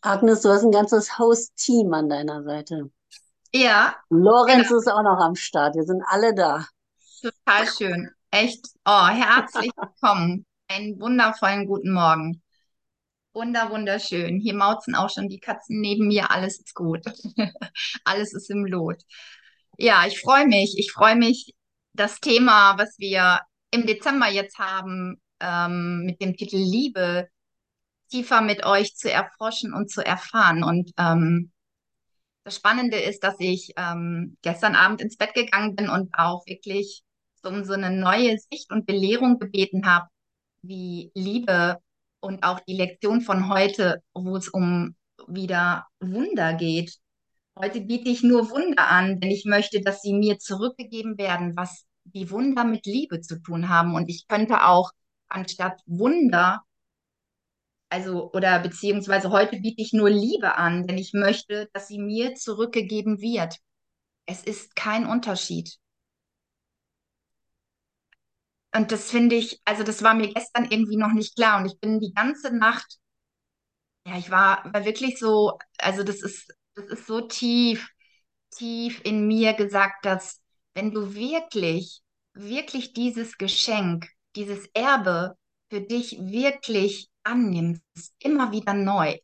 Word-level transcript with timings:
Agnes, 0.00 0.42
du 0.42 0.50
hast 0.50 0.62
ein 0.62 0.70
ganzes 0.70 1.18
Host-Team 1.18 1.92
an 1.92 2.08
deiner 2.08 2.44
Seite. 2.44 2.90
Ja, 3.52 3.96
genau, 4.08 4.30
Lorenz 4.30 4.70
ist 4.70 4.88
auch 4.88 5.02
noch 5.02 5.18
am 5.18 5.34
Start. 5.34 5.74
Wir 5.74 5.84
sind 5.84 6.02
alle 6.06 6.34
da. 6.34 6.66
total 7.20 7.66
schön. 7.66 8.10
Echt. 8.30 8.64
Oh, 8.84 9.06
herzlich 9.06 9.70
willkommen. 9.76 10.46
Einen 10.68 11.00
wundervollen 11.00 11.66
guten 11.66 11.92
Morgen. 11.92 12.42
Wunder, 13.32 13.70
wunderschön. 13.70 14.38
Hier 14.38 14.54
mauzen 14.54 14.94
auch 14.94 15.10
schon 15.10 15.28
die 15.28 15.40
Katzen 15.40 15.80
neben 15.80 16.08
mir. 16.08 16.30
Alles 16.30 16.58
ist 16.58 16.74
gut. 16.74 17.02
Alles 18.04 18.34
ist 18.34 18.50
im 18.50 18.66
Lot. 18.66 19.02
Ja, 19.78 20.06
ich 20.06 20.20
freue 20.20 20.46
mich. 20.46 20.74
Ich 20.78 20.92
freue 20.92 21.16
mich, 21.16 21.54
das 21.92 22.20
Thema, 22.20 22.78
was 22.78 22.98
wir 22.98 23.40
im 23.70 23.86
Dezember 23.86 24.28
jetzt 24.28 24.58
haben, 24.58 25.20
ähm, 25.40 26.04
mit 26.04 26.20
dem 26.20 26.36
Titel 26.36 26.56
Liebe, 26.56 27.28
tiefer 28.08 28.40
mit 28.42 28.64
euch 28.66 28.96
zu 28.96 29.10
erforschen 29.10 29.72
und 29.74 29.90
zu 29.90 30.04
erfahren. 30.04 30.62
Und 30.64 30.92
ähm, 30.98 31.52
Das 32.44 32.56
Spannende 32.56 32.98
ist, 32.98 33.22
dass 33.24 33.36
ich 33.38 33.72
ähm, 33.76 34.36
gestern 34.42 34.74
Abend 34.74 35.00
ins 35.02 35.16
Bett 35.16 35.34
gegangen 35.34 35.76
bin 35.76 35.88
und 35.90 36.14
auch 36.14 36.46
wirklich 36.46 37.02
um 37.44 37.64
so 37.64 37.74
eine 37.74 37.90
neue 37.90 38.38
Sicht 38.38 38.70
und 38.72 38.86
Belehrung 38.86 39.38
gebeten 39.38 39.86
habe, 39.86 40.08
wie 40.62 41.10
Liebe 41.14 41.78
und 42.20 42.42
auch 42.42 42.60
die 42.60 42.74
Lektion 42.76 43.20
von 43.20 43.48
heute, 43.48 44.02
wo 44.12 44.36
es 44.36 44.48
um 44.48 44.96
wieder 45.28 45.86
Wunder 46.00 46.54
geht. 46.54 46.96
Heute 47.56 47.80
biete 47.80 48.08
ich 48.10 48.22
nur 48.22 48.50
Wunder 48.50 48.88
an, 48.88 49.20
denn 49.20 49.30
ich 49.30 49.44
möchte, 49.44 49.80
dass 49.80 50.02
sie 50.02 50.14
mir 50.14 50.38
zurückgegeben 50.38 51.18
werden, 51.18 51.56
was 51.56 51.84
die 52.04 52.30
Wunder 52.30 52.64
mit 52.64 52.86
Liebe 52.86 53.20
zu 53.20 53.40
tun 53.42 53.68
haben. 53.68 53.94
Und 53.94 54.08
ich 54.08 54.26
könnte 54.28 54.64
auch 54.64 54.90
anstatt 55.28 55.80
Wunder 55.86 56.62
also, 57.90 58.30
oder 58.32 58.58
beziehungsweise 58.60 59.30
heute 59.30 59.58
biete 59.60 59.82
ich 59.82 59.92
nur 59.92 60.10
Liebe 60.10 60.56
an, 60.56 60.86
denn 60.86 60.98
ich 60.98 61.12
möchte, 61.14 61.68
dass 61.72 61.88
sie 61.88 61.98
mir 61.98 62.34
zurückgegeben 62.34 63.20
wird. 63.20 63.56
Es 64.26 64.44
ist 64.44 64.76
kein 64.76 65.06
Unterschied. 65.06 65.78
Und 68.74 68.92
das 68.92 69.10
finde 69.10 69.36
ich, 69.36 69.60
also 69.64 69.82
das 69.82 70.02
war 70.02 70.14
mir 70.14 70.32
gestern 70.32 70.70
irgendwie 70.70 70.96
noch 70.96 71.12
nicht 71.12 71.36
klar. 71.36 71.60
Und 71.60 71.66
ich 71.66 71.78
bin 71.80 72.00
die 72.00 72.12
ganze 72.14 72.54
Nacht, 72.56 72.98
ja, 74.06 74.18
ich 74.18 74.30
war, 74.30 74.64
war 74.72 74.84
wirklich 74.84 75.18
so, 75.18 75.58
also 75.78 76.02
das 76.02 76.22
ist, 76.22 76.52
das 76.74 76.86
ist 76.86 77.06
so 77.06 77.20
tief, 77.22 77.88
tief 78.50 79.00
in 79.04 79.26
mir 79.26 79.54
gesagt, 79.54 80.04
dass 80.04 80.40
wenn 80.74 80.92
du 80.92 81.14
wirklich, 81.14 82.00
wirklich 82.34 82.92
dieses 82.92 83.38
Geschenk, 83.38 84.08
dieses 84.36 84.66
Erbe 84.74 85.36
für 85.70 85.80
dich 85.80 86.18
wirklich 86.20 87.08
annimmst, 87.28 88.14
immer 88.18 88.50
wieder 88.52 88.74
neu, 88.74 89.18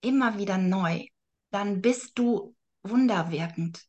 immer 0.00 0.38
wieder 0.38 0.58
neu, 0.58 1.06
dann 1.50 1.82
bist 1.82 2.18
du 2.18 2.56
wunderwirkend. 2.82 3.84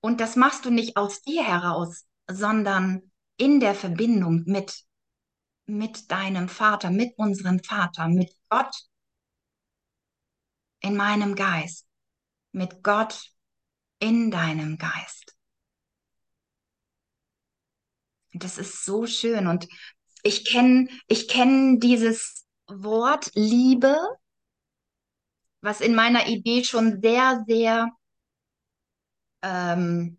Und 0.00 0.20
das 0.20 0.36
machst 0.36 0.64
du 0.64 0.70
nicht 0.70 0.96
aus 0.96 1.22
dir 1.22 1.44
heraus, 1.44 2.06
sondern 2.30 3.10
in 3.36 3.60
der 3.60 3.74
Verbindung 3.74 4.44
mit, 4.46 4.84
mit 5.66 6.10
deinem 6.10 6.48
Vater, 6.48 6.90
mit 6.90 7.16
unserem 7.16 7.62
Vater, 7.62 8.08
mit 8.08 8.34
Gott 8.48 8.74
in 10.80 10.96
meinem 10.96 11.34
Geist, 11.34 11.86
mit 12.52 12.82
Gott 12.82 13.32
in 13.98 14.30
deinem 14.30 14.78
Geist. 14.78 15.36
Das 18.32 18.58
ist 18.58 18.84
so 18.84 19.06
schön. 19.06 19.46
Und 19.46 19.66
ich 20.22 20.44
kenne 20.44 20.88
ich 21.06 21.28
kenn 21.28 21.80
dieses 21.80 22.46
Wort 22.66 23.30
Liebe, 23.34 23.96
was 25.62 25.80
in 25.80 25.94
meiner 25.94 26.26
Idee 26.28 26.64
schon 26.64 27.00
sehr, 27.02 27.44
sehr 27.46 27.90
ähm, 29.42 30.18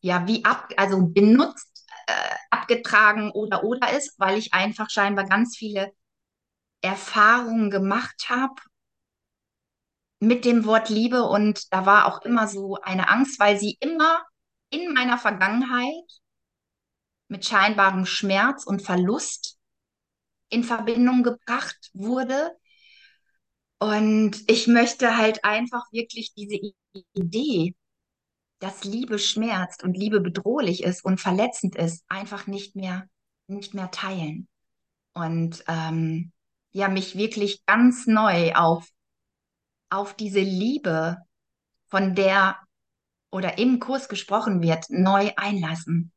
ja, 0.00 0.26
wie 0.26 0.44
ab, 0.44 0.72
also 0.76 1.06
benutzt, 1.06 1.86
äh, 2.06 2.34
abgetragen 2.50 3.30
oder 3.32 3.64
oder 3.64 3.92
ist, 3.96 4.18
weil 4.18 4.38
ich 4.38 4.54
einfach 4.54 4.90
scheinbar 4.90 5.26
ganz 5.26 5.56
viele 5.56 5.92
Erfahrungen 6.82 7.70
gemacht 7.70 8.26
habe 8.28 8.54
mit 10.20 10.44
dem 10.44 10.64
Wort 10.64 10.88
Liebe. 10.88 11.22
Und 11.24 11.72
da 11.72 11.86
war 11.86 12.06
auch 12.06 12.22
immer 12.22 12.48
so 12.48 12.76
eine 12.82 13.08
Angst, 13.08 13.38
weil 13.40 13.58
sie 13.58 13.76
immer 13.80 14.24
in 14.70 14.92
meiner 14.94 15.18
Vergangenheit 15.18 16.04
mit 17.28 17.44
scheinbarem 17.44 18.06
Schmerz 18.06 18.64
und 18.64 18.82
Verlust 18.82 19.58
in 20.48 20.64
Verbindung 20.64 21.22
gebracht 21.22 21.90
wurde. 21.92 22.56
Und 23.78 24.42
ich 24.46 24.66
möchte 24.66 25.16
halt 25.16 25.44
einfach 25.44 25.84
wirklich 25.92 26.32
diese 26.34 26.58
Idee 27.14 27.74
dass 28.58 28.84
Liebe 28.84 29.18
schmerzt 29.18 29.82
und 29.82 29.96
Liebe 29.96 30.20
bedrohlich 30.20 30.82
ist 30.82 31.04
und 31.04 31.20
verletzend 31.20 31.76
ist, 31.76 32.04
einfach 32.08 32.46
nicht 32.46 32.74
mehr, 32.74 33.08
nicht 33.48 33.74
mehr 33.74 33.90
teilen. 33.90 34.48
Und 35.12 35.64
ähm, 35.68 36.32
ja, 36.72 36.88
mich 36.88 37.16
wirklich 37.16 37.64
ganz 37.66 38.06
neu 38.06 38.54
auf, 38.54 38.88
auf 39.90 40.14
diese 40.14 40.40
Liebe, 40.40 41.18
von 41.88 42.14
der 42.14 42.56
oder 43.30 43.58
im 43.58 43.78
Kurs 43.78 44.08
gesprochen 44.08 44.60
wird, 44.62 44.86
neu 44.88 45.30
einlassen. 45.36 46.12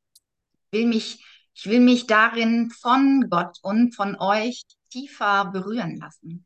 Will 0.72 0.86
mich, 0.86 1.24
ich 1.54 1.66
will 1.66 1.80
mich 1.80 2.08
darin 2.08 2.72
von 2.72 3.28
Gott 3.30 3.58
und 3.62 3.96
von 3.96 4.16
euch 4.20 4.64
tiefer 4.90 5.46
berühren 5.52 5.98
lassen. 5.98 6.46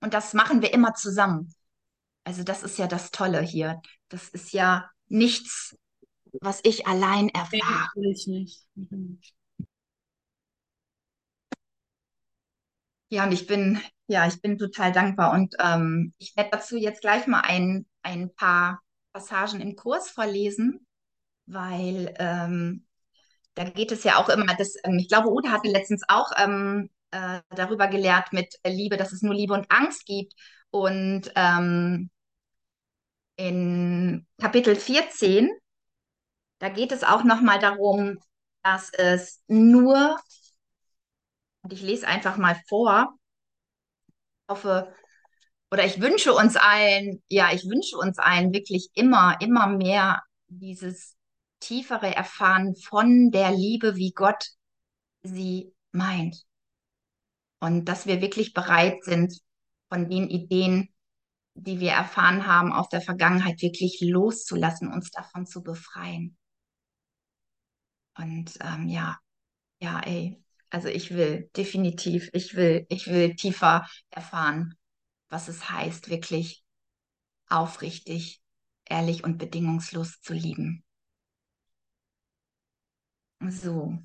Und 0.00 0.14
das 0.14 0.34
machen 0.34 0.62
wir 0.62 0.72
immer 0.72 0.94
zusammen. 0.94 1.54
Also 2.24 2.42
das 2.42 2.62
ist 2.62 2.78
ja 2.78 2.86
das 2.86 3.10
Tolle 3.10 3.40
hier. 3.40 3.80
Das 4.08 4.28
ist 4.28 4.52
ja 4.52 4.90
nichts, 5.08 5.76
was 6.40 6.60
ich 6.64 6.86
allein 6.86 7.28
erfahre. 7.28 7.88
natürlich 7.94 8.26
nicht. 8.26 8.66
Mhm. 8.74 9.20
Ja, 13.08 13.24
und 13.24 13.32
ich 13.32 13.46
bin, 13.46 13.80
ja, 14.08 14.26
ich 14.26 14.40
bin 14.40 14.58
total 14.58 14.92
dankbar. 14.92 15.32
Und 15.32 15.54
ähm, 15.60 16.12
ich 16.18 16.36
werde 16.36 16.50
dazu 16.52 16.76
jetzt 16.76 17.00
gleich 17.00 17.26
mal 17.26 17.40
ein, 17.40 17.86
ein 18.02 18.34
paar 18.34 18.82
Passagen 19.12 19.60
im 19.60 19.76
Kurs 19.76 20.10
vorlesen, 20.10 20.86
weil 21.46 22.12
ähm, 22.18 22.85
da 23.56 23.64
geht 23.64 23.90
es 23.90 24.04
ja 24.04 24.18
auch 24.18 24.28
immer, 24.28 24.54
das, 24.56 24.76
ähm, 24.84 24.98
ich 24.98 25.08
glaube, 25.08 25.30
Ude 25.30 25.50
hatte 25.50 25.68
letztens 25.68 26.04
auch 26.08 26.30
ähm, 26.38 26.90
äh, 27.10 27.40
darüber 27.50 27.88
gelehrt 27.88 28.32
mit 28.32 28.54
Liebe, 28.66 28.96
dass 28.98 29.12
es 29.12 29.22
nur 29.22 29.34
Liebe 29.34 29.54
und 29.54 29.70
Angst 29.70 30.06
gibt. 30.06 30.34
Und 30.70 31.32
ähm, 31.36 32.10
in 33.36 34.26
Kapitel 34.40 34.76
14, 34.76 35.50
da 36.58 36.68
geht 36.68 36.92
es 36.92 37.04
auch 37.04 37.24
nochmal 37.24 37.58
darum, 37.58 38.18
dass 38.62 38.90
es 38.92 39.42
nur, 39.48 40.18
und 41.62 41.72
ich 41.72 41.82
lese 41.82 42.06
einfach 42.08 42.36
mal 42.38 42.56
vor, 42.68 43.14
hoffe, 44.48 44.92
oder 45.72 45.84
ich 45.86 46.00
wünsche 46.00 46.34
uns 46.34 46.56
allen, 46.56 47.22
ja, 47.28 47.50
ich 47.52 47.64
wünsche 47.64 47.96
uns 47.98 48.18
allen 48.18 48.52
wirklich 48.52 48.90
immer, 48.94 49.38
immer 49.40 49.66
mehr 49.68 50.22
dieses 50.48 51.15
tiefere 51.60 52.14
Erfahren 52.14 52.74
von 52.76 53.30
der 53.30 53.52
Liebe, 53.52 53.96
wie 53.96 54.12
Gott 54.12 54.50
sie 55.22 55.72
meint. 55.92 56.44
Und 57.58 57.86
dass 57.86 58.06
wir 58.06 58.20
wirklich 58.20 58.52
bereit 58.52 59.02
sind, 59.04 59.40
von 59.88 60.08
den 60.08 60.28
Ideen, 60.28 60.88
die 61.54 61.80
wir 61.80 61.92
erfahren 61.92 62.46
haben 62.46 62.72
aus 62.72 62.88
der 62.88 63.00
Vergangenheit, 63.00 63.62
wirklich 63.62 64.00
loszulassen, 64.00 64.92
uns 64.92 65.10
davon 65.10 65.46
zu 65.46 65.62
befreien. 65.62 66.36
Und 68.18 68.58
ähm, 68.60 68.88
ja, 68.88 69.18
ja, 69.80 70.00
ey, 70.00 70.42
also 70.70 70.88
ich 70.88 71.12
will 71.14 71.50
definitiv, 71.56 72.30
ich 72.32 72.54
will, 72.54 72.86
ich 72.88 73.06
will 73.06 73.34
tiefer 73.36 73.86
erfahren, 74.10 74.74
was 75.28 75.48
es 75.48 75.70
heißt, 75.70 76.08
wirklich 76.08 76.64
aufrichtig, 77.48 78.40
ehrlich 78.84 79.24
und 79.24 79.38
bedingungslos 79.38 80.20
zu 80.20 80.32
lieben. 80.34 80.85
So. 83.40 83.98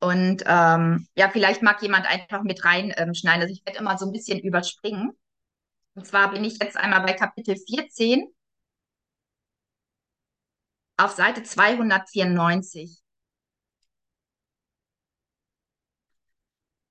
Und 0.00 0.42
ähm, 0.46 1.08
ja, 1.16 1.30
vielleicht 1.30 1.62
mag 1.62 1.82
jemand 1.82 2.06
einfach 2.06 2.42
mit 2.42 2.64
reinschneiden. 2.64 3.40
Ähm, 3.40 3.40
also 3.40 3.52
ich 3.52 3.64
werde 3.64 3.78
immer 3.78 3.98
so 3.98 4.06
ein 4.06 4.12
bisschen 4.12 4.38
überspringen. 4.40 5.12
Und 5.94 6.06
zwar 6.06 6.30
bin 6.30 6.44
ich 6.44 6.58
jetzt 6.60 6.76
einmal 6.76 7.00
bei 7.00 7.14
Kapitel 7.14 7.56
14 7.56 8.26
auf 10.98 11.12
Seite 11.12 11.42
294. 11.42 13.02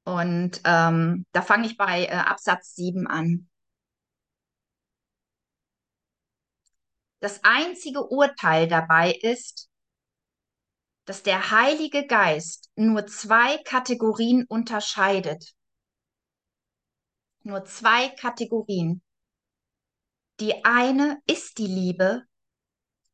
Und 0.03 0.61
ähm, 0.65 1.25
da 1.31 1.41
fange 1.41 1.67
ich 1.67 1.77
bei 1.77 2.05
äh, 2.05 2.11
Absatz 2.11 2.75
7 2.75 3.07
an. 3.07 3.49
Das 7.19 7.43
einzige 7.43 8.03
Urteil 8.05 8.67
dabei 8.67 9.11
ist, 9.11 9.69
dass 11.05 11.23
der 11.23 11.51
Heilige 11.51 12.05
Geist 12.07 12.69
nur 12.75 13.07
zwei 13.07 13.57
Kategorien 13.63 14.45
unterscheidet. 14.47 15.55
nur 17.45 17.63
zwei 17.65 18.09
Kategorien. 18.09 19.01
Die 20.39 20.65
eine 20.65 21.21
ist 21.27 21.59
die 21.59 21.67
Liebe 21.67 22.23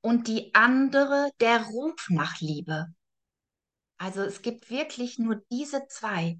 und 0.01 0.27
die 0.27 0.55
andere 0.55 1.29
der 1.39 1.63
Ruf 1.63 2.07
nach 2.09 2.39
Liebe. 2.39 2.87
Also 3.97 4.21
es 4.21 4.41
gibt 4.41 4.71
wirklich 4.71 5.19
nur 5.19 5.35
diese 5.51 5.85
zwei. 5.87 6.39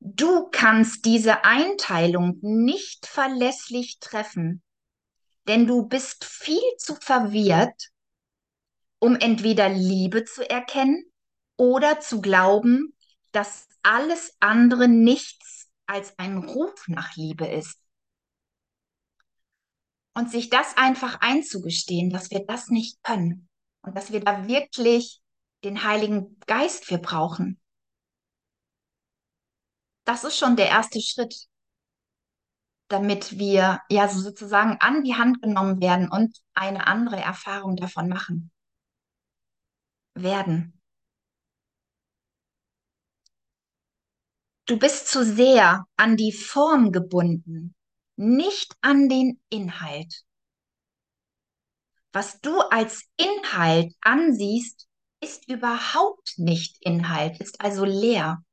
Du 0.00 0.48
kannst 0.50 1.04
diese 1.04 1.44
Einteilung 1.44 2.38
nicht 2.40 3.06
verlässlich 3.06 3.98
treffen, 4.00 4.62
denn 5.46 5.66
du 5.66 5.86
bist 5.86 6.24
viel 6.24 6.76
zu 6.78 6.96
verwirrt, 6.96 7.89
um 9.00 9.16
entweder 9.16 9.68
Liebe 9.68 10.24
zu 10.24 10.48
erkennen 10.48 11.10
oder 11.56 12.00
zu 12.00 12.20
glauben, 12.20 12.94
dass 13.32 13.68
alles 13.82 14.36
andere 14.40 14.88
nichts 14.88 15.68
als 15.86 16.16
ein 16.18 16.38
Ruf 16.38 16.86
nach 16.86 17.16
Liebe 17.16 17.46
ist. 17.46 17.82
Und 20.14 20.30
sich 20.30 20.50
das 20.50 20.76
einfach 20.76 21.20
einzugestehen, 21.20 22.10
dass 22.10 22.30
wir 22.30 22.44
das 22.44 22.68
nicht 22.68 23.02
können 23.02 23.48
und 23.82 23.96
dass 23.96 24.12
wir 24.12 24.20
da 24.20 24.46
wirklich 24.46 25.20
den 25.64 25.82
Heiligen 25.82 26.38
Geist 26.46 26.84
für 26.84 26.98
brauchen. 26.98 27.60
Das 30.04 30.24
ist 30.24 30.36
schon 30.36 30.56
der 30.56 30.68
erste 30.68 31.00
Schritt, 31.00 31.46
damit 32.88 33.38
wir 33.38 33.80
ja 33.88 34.08
sozusagen 34.08 34.76
an 34.80 35.04
die 35.04 35.14
Hand 35.14 35.40
genommen 35.40 35.80
werden 35.80 36.10
und 36.10 36.36
eine 36.54 36.86
andere 36.86 37.20
Erfahrung 37.20 37.76
davon 37.76 38.08
machen 38.08 38.50
werden. 40.14 40.80
Du 44.66 44.78
bist 44.78 45.08
zu 45.08 45.24
sehr 45.24 45.84
an 45.96 46.16
die 46.16 46.32
Form 46.32 46.92
gebunden, 46.92 47.74
nicht 48.16 48.76
an 48.82 49.08
den 49.08 49.40
Inhalt. 49.48 50.24
Was 52.12 52.40
du 52.40 52.60
als 52.60 53.04
Inhalt 53.16 53.94
ansiehst, 54.00 54.88
ist 55.20 55.48
überhaupt 55.48 56.34
nicht 56.38 56.76
Inhalt, 56.80 57.40
ist 57.40 57.60
also 57.60 57.84
leer. 57.84 58.44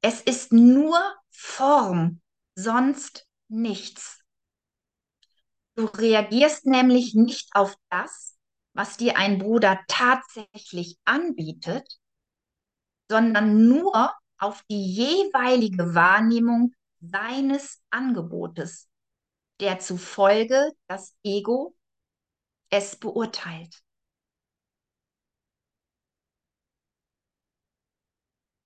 Es 0.00 0.20
ist 0.20 0.52
nur 0.52 0.98
Form, 1.30 2.20
sonst 2.54 3.28
nichts. 3.48 4.17
Du 5.78 5.84
reagierst 5.84 6.66
nämlich 6.66 7.14
nicht 7.14 7.54
auf 7.54 7.76
das, 7.88 8.36
was 8.74 8.96
dir 8.96 9.16
ein 9.16 9.38
Bruder 9.38 9.78
tatsächlich 9.86 10.98
anbietet, 11.04 11.86
sondern 13.08 13.68
nur 13.68 14.12
auf 14.38 14.64
die 14.68 14.84
jeweilige 14.92 15.94
Wahrnehmung 15.94 16.74
seines 17.00 17.80
Angebotes, 17.90 18.88
der 19.60 19.78
zufolge 19.78 20.72
das 20.88 21.14
Ego 21.22 21.76
es 22.70 22.96
beurteilt. 22.96 23.80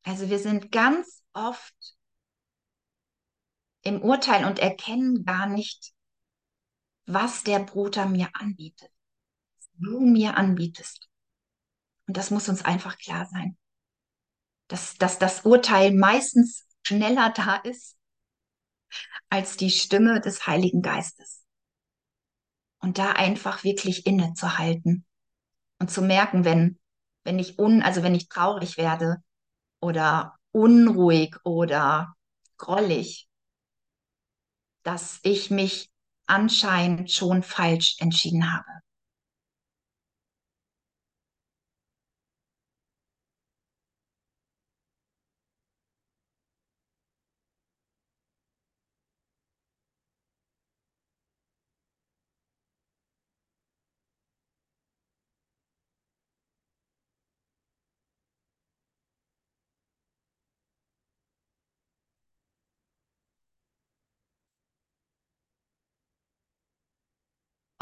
Also 0.05 0.31
wir 0.31 0.39
sind 0.39 0.73
ganz 0.73 1.23
oft 1.35 1.75
im 3.83 4.01
Urteil 4.01 4.47
und 4.47 4.59
erkennen 4.59 5.27
gar 5.27 5.47
nicht, 5.47 5.93
was 7.07 7.43
der 7.43 7.61
Bruder 7.61 8.07
mir 8.07 8.29
anbietet, 8.35 8.91
du 9.75 10.01
mir 10.01 10.37
anbietest. 10.37 11.09
Und 12.07 12.17
das 12.17 12.31
muss 12.31 12.49
uns 12.49 12.65
einfach 12.65 12.99
klar 12.99 13.27
sein, 13.27 13.57
dass, 14.69 14.97
dass 14.97 15.19
das 15.19 15.45
Urteil 15.45 15.93
meistens 15.95 16.67
schneller 16.83 17.33
da 17.35 17.57
ist 17.57 17.97
als 19.29 19.57
die 19.57 19.71
Stimme 19.71 20.21
des 20.21 20.47
Heiligen 20.47 20.83
Geistes. 20.83 21.45
Und 22.79 22.99
da 22.99 23.13
einfach 23.13 23.65
wirklich 23.65 24.07
innezuhalten 24.07 25.07
und 25.79 25.91
zu 25.91 26.03
merken, 26.03 26.45
wenn, 26.45 26.79
wenn 27.25 27.39
ich 27.39 27.59
un, 27.59 27.83
also 27.83 28.03
wenn 28.03 28.15
ich 28.15 28.29
traurig 28.29 28.77
werde 28.77 29.23
oder 29.81 30.37
unruhig 30.51 31.37
oder 31.45 32.15
grollig, 32.57 33.29
dass 34.83 35.21
ich 35.23 35.51
mich 35.51 35.92
anscheinend 36.27 37.11
schon 37.11 37.43
falsch 37.43 37.97
entschieden 37.99 38.53
habe. 38.53 38.65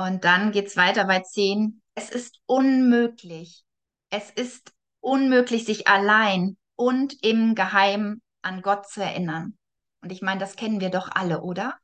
Und 0.01 0.25
dann 0.25 0.51
geht 0.51 0.69
es 0.69 0.79
weiter 0.79 1.05
bei 1.05 1.21
10. 1.21 1.83
Es 1.95 2.09
ist 2.09 2.41
unmöglich. 2.47 3.65
Es 4.09 4.31
ist 4.31 4.73
unmöglich, 5.01 5.67
sich 5.67 5.89
allein 5.89 6.57
und 6.75 7.23
im 7.23 7.55
Geheimen 7.55 8.23
an 8.41 8.63
Gott 8.63 8.89
zu 8.89 9.03
erinnern. 9.03 9.59
Und 10.01 10.11
ich 10.11 10.23
meine, 10.23 10.41
das 10.41 10.57
kennen 10.57 10.81
wir 10.81 10.89
doch 10.89 11.11
alle, 11.13 11.43
oder? 11.43 11.77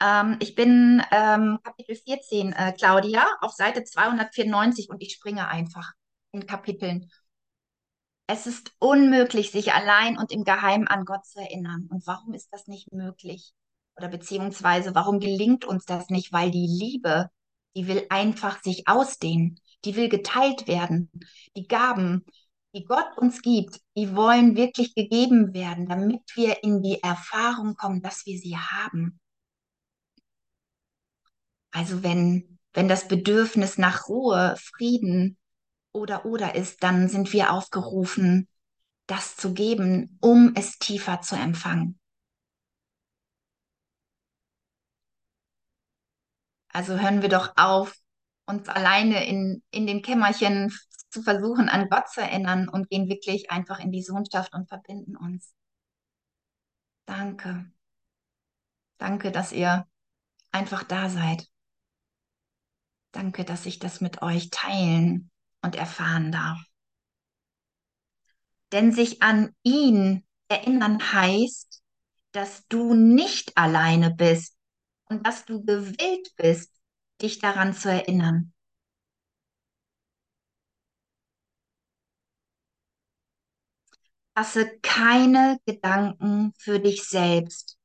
Ähm, 0.00 0.36
ich 0.38 0.54
bin 0.54 1.02
ähm, 1.10 1.58
Kapitel 1.64 1.96
14, 1.96 2.52
äh, 2.52 2.72
Claudia, 2.78 3.26
auf 3.40 3.52
Seite 3.52 3.82
294 3.82 4.88
und 4.88 5.02
ich 5.02 5.14
springe 5.14 5.48
einfach 5.48 5.90
in 6.30 6.46
Kapiteln. 6.46 7.10
Es 8.28 8.46
ist 8.46 8.70
unmöglich, 8.78 9.50
sich 9.50 9.72
allein 9.72 10.18
und 10.18 10.30
im 10.30 10.44
Geheimen 10.44 10.86
an 10.86 11.04
Gott 11.04 11.26
zu 11.26 11.40
erinnern. 11.40 11.88
Und 11.90 12.06
warum 12.06 12.32
ist 12.32 12.52
das 12.52 12.68
nicht 12.68 12.92
möglich? 12.92 13.54
Oder 13.98 14.08
beziehungsweise, 14.08 14.94
warum 14.94 15.18
gelingt 15.18 15.64
uns 15.64 15.84
das 15.84 16.08
nicht? 16.08 16.32
Weil 16.32 16.52
die 16.52 16.66
Liebe, 16.68 17.30
die 17.74 17.88
will 17.88 18.06
einfach 18.10 18.62
sich 18.62 18.86
ausdehnen, 18.86 19.60
die 19.84 19.96
will 19.96 20.08
geteilt 20.08 20.68
werden. 20.68 21.10
Die 21.56 21.66
Gaben, 21.66 22.24
die 22.74 22.84
Gott 22.84 23.16
uns 23.16 23.42
gibt, 23.42 23.80
die 23.96 24.14
wollen 24.14 24.56
wirklich 24.56 24.94
gegeben 24.94 25.52
werden, 25.52 25.86
damit 25.86 26.20
wir 26.34 26.62
in 26.62 26.80
die 26.80 27.02
Erfahrung 27.02 27.74
kommen, 27.74 28.00
dass 28.00 28.24
wir 28.24 28.38
sie 28.38 28.56
haben. 28.56 29.18
Also 31.72 32.02
wenn, 32.04 32.58
wenn 32.72 32.88
das 32.88 33.08
Bedürfnis 33.08 33.78
nach 33.78 34.08
Ruhe, 34.08 34.54
Frieden 34.58 35.36
oder 35.92 36.24
oder 36.24 36.54
ist, 36.54 36.84
dann 36.84 37.08
sind 37.08 37.32
wir 37.32 37.52
aufgerufen, 37.52 38.48
das 39.06 39.36
zu 39.36 39.54
geben, 39.54 40.18
um 40.20 40.52
es 40.54 40.78
tiefer 40.78 41.20
zu 41.20 41.34
empfangen. 41.34 41.97
Also 46.72 46.98
hören 46.98 47.22
wir 47.22 47.28
doch 47.28 47.52
auf, 47.56 47.94
uns 48.46 48.68
alleine 48.68 49.26
in, 49.26 49.62
in 49.70 49.86
den 49.86 50.02
Kämmerchen 50.02 50.72
zu 51.10 51.22
versuchen, 51.22 51.68
an 51.68 51.88
Gott 51.88 52.08
zu 52.08 52.20
erinnern 52.20 52.68
und 52.68 52.88
gehen 52.88 53.08
wirklich 53.08 53.50
einfach 53.50 53.78
in 53.78 53.92
die 53.92 54.02
Sohnschaft 54.02 54.54
und 54.54 54.68
verbinden 54.68 55.16
uns. 55.16 55.54
Danke. 57.06 57.70
Danke, 58.98 59.32
dass 59.32 59.52
ihr 59.52 59.86
einfach 60.50 60.82
da 60.82 61.08
seid. 61.08 61.46
Danke, 63.12 63.44
dass 63.44 63.64
ich 63.64 63.78
das 63.78 64.00
mit 64.00 64.22
euch 64.22 64.50
teilen 64.50 65.30
und 65.62 65.76
erfahren 65.76 66.30
darf. 66.30 66.60
Denn 68.72 68.92
sich 68.92 69.22
an 69.22 69.54
ihn 69.62 70.26
erinnern 70.48 71.12
heißt, 71.12 71.82
dass 72.32 72.66
du 72.68 72.94
nicht 72.94 73.56
alleine 73.56 74.14
bist 74.14 74.57
und 75.08 75.26
dass 75.26 75.44
du 75.44 75.64
gewillt 75.64 76.34
bist, 76.36 76.72
dich 77.20 77.38
daran 77.38 77.74
zu 77.74 77.90
erinnern. 77.90 78.52
Fasse 84.34 84.78
keine 84.82 85.58
Gedanken 85.66 86.52
für 86.58 86.78
dich 86.78 87.02
selbst. 87.04 87.76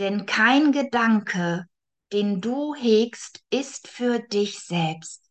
Denn 0.00 0.26
kein 0.26 0.72
Gedanke, 0.72 1.68
den 2.12 2.40
du 2.40 2.74
hegst, 2.74 3.44
ist 3.50 3.86
für 3.86 4.18
dich 4.18 4.58
selbst. 4.58 5.30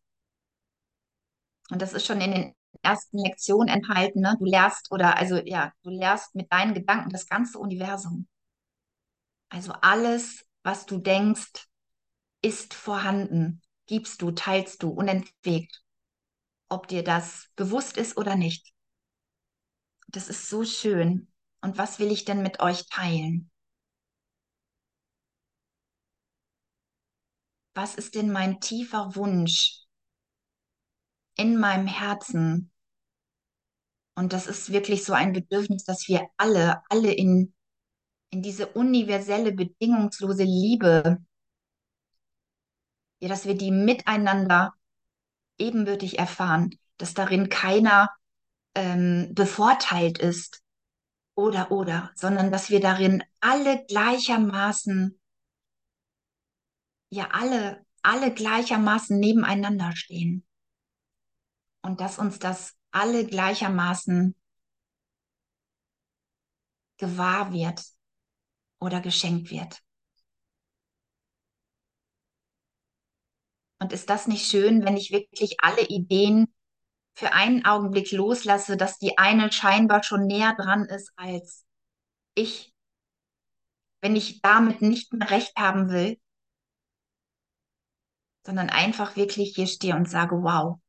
Und 1.70 1.82
das 1.82 1.92
ist 1.92 2.06
schon 2.06 2.20
in 2.20 2.32
den 2.32 2.54
ersten 2.82 3.18
Lektionen 3.18 3.68
enthalten. 3.68 4.20
Ne? 4.20 4.36
Du 4.38 4.44
lehrst 4.46 4.90
oder 4.90 5.16
also 5.16 5.36
ja, 5.44 5.72
du 5.82 5.90
lehrst 5.90 6.34
mit 6.34 6.50
deinen 6.52 6.74
Gedanken 6.74 7.10
das 7.10 7.26
ganze 7.28 7.58
Universum. 7.58 8.26
Also 9.52 9.72
alles, 9.82 10.46
was 10.62 10.86
du 10.86 10.96
denkst, 10.96 11.68
ist 12.40 12.72
vorhanden, 12.72 13.60
gibst 13.86 14.22
du, 14.22 14.30
teilst 14.30 14.82
du, 14.82 14.88
unentwegt. 14.88 15.82
ob 16.68 16.88
dir 16.88 17.04
das 17.04 17.50
bewusst 17.56 17.98
ist 17.98 18.16
oder 18.16 18.34
nicht. 18.36 18.72
Das 20.08 20.28
ist 20.28 20.48
so 20.48 20.64
schön. 20.64 21.28
Und 21.60 21.76
was 21.76 21.98
will 21.98 22.10
ich 22.10 22.24
denn 22.24 22.42
mit 22.42 22.60
euch 22.60 22.86
teilen? 22.88 23.50
Was 27.74 27.94
ist 27.94 28.14
denn 28.14 28.32
mein 28.32 28.58
tiefer 28.60 29.14
Wunsch 29.16 29.82
in 31.36 31.60
meinem 31.60 31.86
Herzen? 31.86 32.70
Und 34.14 34.32
das 34.32 34.46
ist 34.46 34.72
wirklich 34.72 35.04
so 35.04 35.12
ein 35.12 35.34
Bedürfnis, 35.34 35.84
dass 35.84 36.08
wir 36.08 36.26
alle, 36.38 36.82
alle 36.88 37.12
in, 37.12 37.52
in 38.32 38.42
diese 38.42 38.66
universelle, 38.66 39.52
bedingungslose 39.52 40.44
Liebe, 40.44 41.22
ja, 43.20 43.28
dass 43.28 43.46
wir 43.46 43.56
die 43.56 43.70
miteinander 43.70 44.74
ebenbürtig 45.58 46.18
erfahren, 46.18 46.76
dass 46.96 47.14
darin 47.14 47.50
keiner 47.50 48.10
ähm, 48.74 49.28
bevorteilt 49.34 50.18
ist 50.18 50.62
oder 51.34 51.70
oder, 51.70 52.10
sondern 52.14 52.50
dass 52.50 52.70
wir 52.70 52.80
darin 52.80 53.22
alle 53.40 53.84
gleichermaßen, 53.84 55.20
ja, 57.10 57.28
alle, 57.32 57.84
alle 58.02 58.32
gleichermaßen 58.32 59.20
nebeneinander 59.20 59.94
stehen. 59.94 60.44
Und 61.82 62.00
dass 62.00 62.18
uns 62.18 62.38
das 62.38 62.74
alle 62.92 63.26
gleichermaßen 63.26 64.34
gewahr 66.96 67.52
wird 67.52 67.91
oder 68.82 69.00
geschenkt 69.00 69.50
wird. 69.50 69.82
Und 73.80 73.92
ist 73.92 74.10
das 74.10 74.26
nicht 74.26 74.46
schön, 74.46 74.84
wenn 74.84 74.96
ich 74.96 75.10
wirklich 75.10 75.56
alle 75.60 75.86
Ideen 75.88 76.52
für 77.14 77.32
einen 77.32 77.64
Augenblick 77.64 78.12
loslasse, 78.12 78.76
dass 78.76 78.98
die 78.98 79.18
eine 79.18 79.50
scheinbar 79.52 80.02
schon 80.02 80.26
näher 80.26 80.54
dran 80.54 80.84
ist 80.84 81.12
als 81.16 81.64
ich, 82.34 82.72
wenn 84.00 84.16
ich 84.16 84.40
damit 84.40 84.82
nicht 84.82 85.12
mehr 85.12 85.30
recht 85.30 85.56
haben 85.56 85.90
will, 85.90 86.18
sondern 88.44 88.70
einfach 88.70 89.16
wirklich 89.16 89.54
hier 89.54 89.66
stehe 89.66 89.94
und 89.94 90.08
sage, 90.08 90.36
wow, 90.42 90.80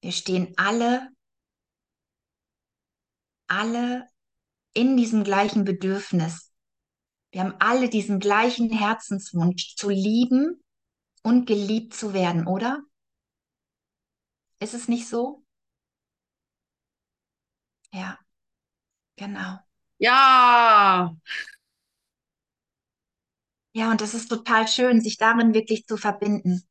wir 0.00 0.12
stehen 0.12 0.54
alle, 0.56 1.08
alle 3.48 4.08
in 4.72 4.96
diesem 4.96 5.24
gleichen 5.24 5.64
Bedürfnis. 5.64 6.47
Wir 7.30 7.40
haben 7.42 7.54
alle 7.58 7.88
diesen 7.88 8.20
gleichen 8.20 8.70
Herzenswunsch 8.70 9.76
zu 9.76 9.88
lieben 9.90 10.62
und 11.22 11.46
geliebt 11.46 11.94
zu 11.94 12.14
werden, 12.14 12.46
oder? 12.46 12.82
Ist 14.60 14.72
es 14.74 14.86
nicht 14.86 15.08
so? 15.08 15.42
Ja, 17.92 18.18
genau. 19.16 19.58
Ja, 19.98 21.14
Ja, 23.72 23.90
und 23.90 24.02
das 24.02 24.12
ist 24.12 24.28
total 24.28 24.68
schön, 24.68 25.00
sich 25.00 25.16
darin 25.16 25.54
wirklich 25.54 25.86
zu 25.86 25.96
verbinden. 25.96 26.64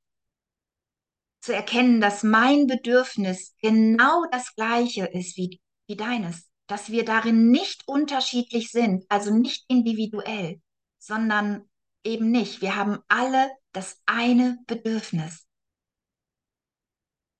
Zu 1.41 1.51
erkennen, 1.55 1.99
dass 1.99 2.21
mein 2.21 2.67
Bedürfnis 2.67 3.55
genau 3.59 4.25
das 4.31 4.53
gleiche 4.53 5.05
ist 5.07 5.35
wie, 5.37 5.59
wie 5.87 5.95
deines. 5.95 6.47
Dass 6.67 6.91
wir 6.91 7.05
darin 7.05 7.49
nicht 7.49 7.87
unterschiedlich 7.87 8.71
sind, 8.71 9.05
also 9.09 9.33
nicht 9.33 9.65
individuell, 9.69 10.61
sondern 10.99 11.69
eben 12.03 12.31
nicht. 12.31 12.61
Wir 12.61 12.75
haben 12.75 12.99
alle 13.07 13.49
das 13.71 14.01
eine 14.05 14.59
Bedürfnis. 14.67 15.47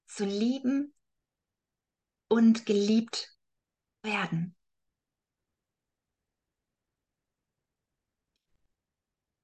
Zu 0.08 0.26
lieben 0.26 0.94
und 2.30 2.66
geliebt 2.66 3.38
werden. 4.02 4.56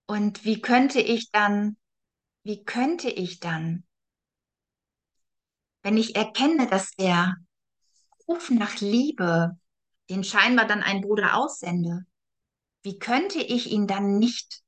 Und 0.06 0.46
wie 0.46 0.62
könnte 0.62 1.00
ich 1.00 1.32
dann, 1.32 1.78
wie 2.44 2.64
könnte 2.64 3.10
ich 3.10 3.40
dann, 3.40 3.86
wenn 5.82 5.98
ich 5.98 6.16
erkenne, 6.16 6.68
dass 6.68 6.92
der 6.92 7.36
Ruf 8.28 8.50
nach 8.50 8.80
Liebe, 8.80 9.58
den 10.10 10.24
scheinbar 10.24 10.68
dann 10.68 10.84
ein 10.84 11.02
Bruder 11.02 11.38
aussende, 11.38 12.06
wie 12.84 13.00
könnte 13.00 13.40
ich 13.40 13.72
ihn 13.72 13.88
dann 13.88 14.18
nicht 14.20 14.62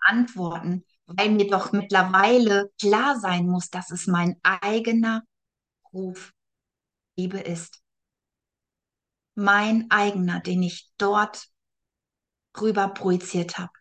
antworten, 0.00 0.84
weil 1.06 1.30
mir 1.30 1.48
doch 1.48 1.72
mittlerweile 1.72 2.70
klar 2.80 3.18
sein 3.18 3.46
muss, 3.46 3.70
dass 3.70 3.90
es 3.90 4.06
mein 4.06 4.38
eigener 4.42 5.22
Ruf 5.92 6.32
Liebe 7.16 7.38
ist. 7.38 7.82
Mein 9.34 9.90
eigener, 9.90 10.40
den 10.40 10.62
ich 10.62 10.90
dort 10.98 11.48
rüber 12.60 12.88
projiziert 12.88 13.58
habe. 13.58 13.72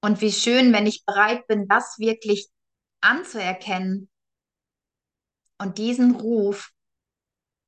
Und 0.00 0.20
wie 0.20 0.32
schön, 0.32 0.72
wenn 0.72 0.86
ich 0.86 1.04
bereit 1.04 1.46
bin, 1.46 1.68
das 1.68 1.98
wirklich 1.98 2.48
anzuerkennen 3.00 4.08
und 5.62 5.78
diesen 5.78 6.16
Ruf 6.16 6.72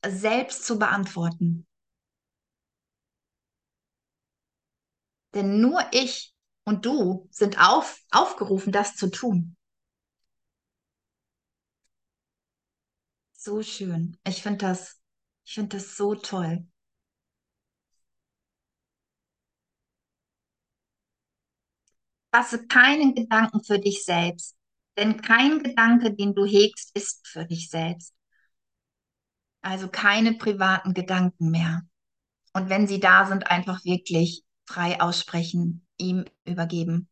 selbst 0.04 0.66
zu 0.66 0.78
beantworten. 0.78 1.66
Denn 5.34 5.60
nur 5.60 5.80
ich 5.92 6.34
und 6.64 6.84
du 6.84 7.28
sind 7.30 7.58
auf, 7.58 8.00
aufgerufen, 8.10 8.72
das 8.72 8.96
zu 8.96 9.10
tun. 9.10 9.56
So 13.32 13.62
schön. 13.62 14.18
Ich 14.26 14.42
finde 14.42 14.66
das, 14.66 15.00
ich 15.44 15.54
finde 15.54 15.76
das 15.76 15.96
so 15.96 16.14
toll. 16.14 16.66
Fasse 22.32 22.66
keinen 22.66 23.14
Gedanken 23.14 23.62
für 23.62 23.78
dich 23.78 24.04
selbst, 24.04 24.56
denn 24.96 25.20
kein 25.20 25.62
Gedanke, 25.62 26.14
den 26.14 26.34
du 26.34 26.44
hegst, 26.44 26.96
ist 26.96 27.26
für 27.26 27.44
dich 27.44 27.68
selbst. 27.70 28.14
Also 29.62 29.88
keine 29.88 30.34
privaten 30.34 30.94
Gedanken 30.94 31.50
mehr. 31.50 31.82
Und 32.52 32.68
wenn 32.68 32.86
sie 32.86 33.00
da 33.00 33.26
sind, 33.26 33.50
einfach 33.50 33.84
wirklich 33.84 34.44
frei 34.66 35.00
aussprechen, 35.00 35.86
ihm 35.96 36.24
übergeben. 36.44 37.08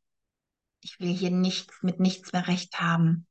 Ich 0.80 1.00
will 1.00 1.12
hier 1.12 1.30
nichts 1.30 1.82
mit 1.82 2.00
nichts 2.00 2.32
mehr 2.32 2.46
recht 2.48 2.80
haben. 2.80 3.26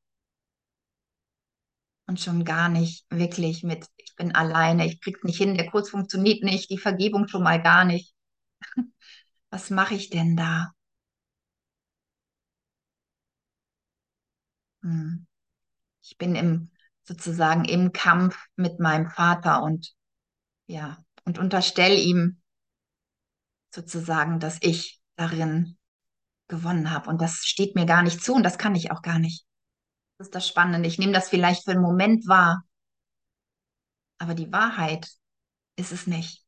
Und 2.07 2.19
schon 2.19 2.43
gar 2.43 2.67
nicht 2.67 3.05
wirklich 3.09 3.63
mit, 3.63 3.85
ich 3.95 4.15
bin 4.15 4.33
alleine, 4.35 4.85
ich 4.85 4.99
krieg's 4.99 5.23
nicht 5.23 5.37
hin, 5.37 5.55
der 5.55 5.69
Kurs 5.69 5.89
funktioniert 5.89 6.43
nicht, 6.43 6.69
die 6.69 6.77
Vergebung 6.77 7.27
schon 7.27 7.43
mal 7.43 7.61
gar 7.61 7.85
nicht. 7.85 8.13
Was 9.49 9.69
mache 9.69 9.95
ich 9.95 10.09
denn 10.09 10.35
da? 10.35 10.73
Ich 14.83 16.17
bin 16.17 16.35
im, 16.35 16.69
sozusagen 17.03 17.65
im 17.65 17.91
Kampf 17.91 18.37
mit 18.55 18.79
meinem 18.79 19.09
Vater 19.09 19.63
und 19.63 19.93
ja, 20.67 21.03
und 21.25 21.37
unterstelle 21.37 21.95
ihm 21.95 22.41
sozusagen, 23.73 24.39
dass 24.39 24.57
ich 24.61 24.99
darin 25.15 25.77
gewonnen 26.47 26.91
habe. 26.91 27.09
Und 27.09 27.21
das 27.21 27.45
steht 27.45 27.75
mir 27.75 27.85
gar 27.85 28.03
nicht 28.03 28.23
zu 28.23 28.33
und 28.33 28.43
das 28.43 28.57
kann 28.57 28.75
ich 28.75 28.91
auch 28.91 29.01
gar 29.01 29.19
nicht. 29.19 29.45
Das 30.17 30.27
ist 30.27 30.35
das 30.35 30.47
Spannende. 30.47 30.87
Ich 30.87 30.99
nehme 30.99 31.13
das 31.13 31.29
vielleicht 31.29 31.63
für 31.63 31.71
einen 31.71 31.81
Moment 31.81 32.27
wahr, 32.27 32.63
aber 34.17 34.35
die 34.35 34.51
Wahrheit 34.51 35.07
ist 35.77 35.91
es 35.91 36.05
nicht. 36.07 36.40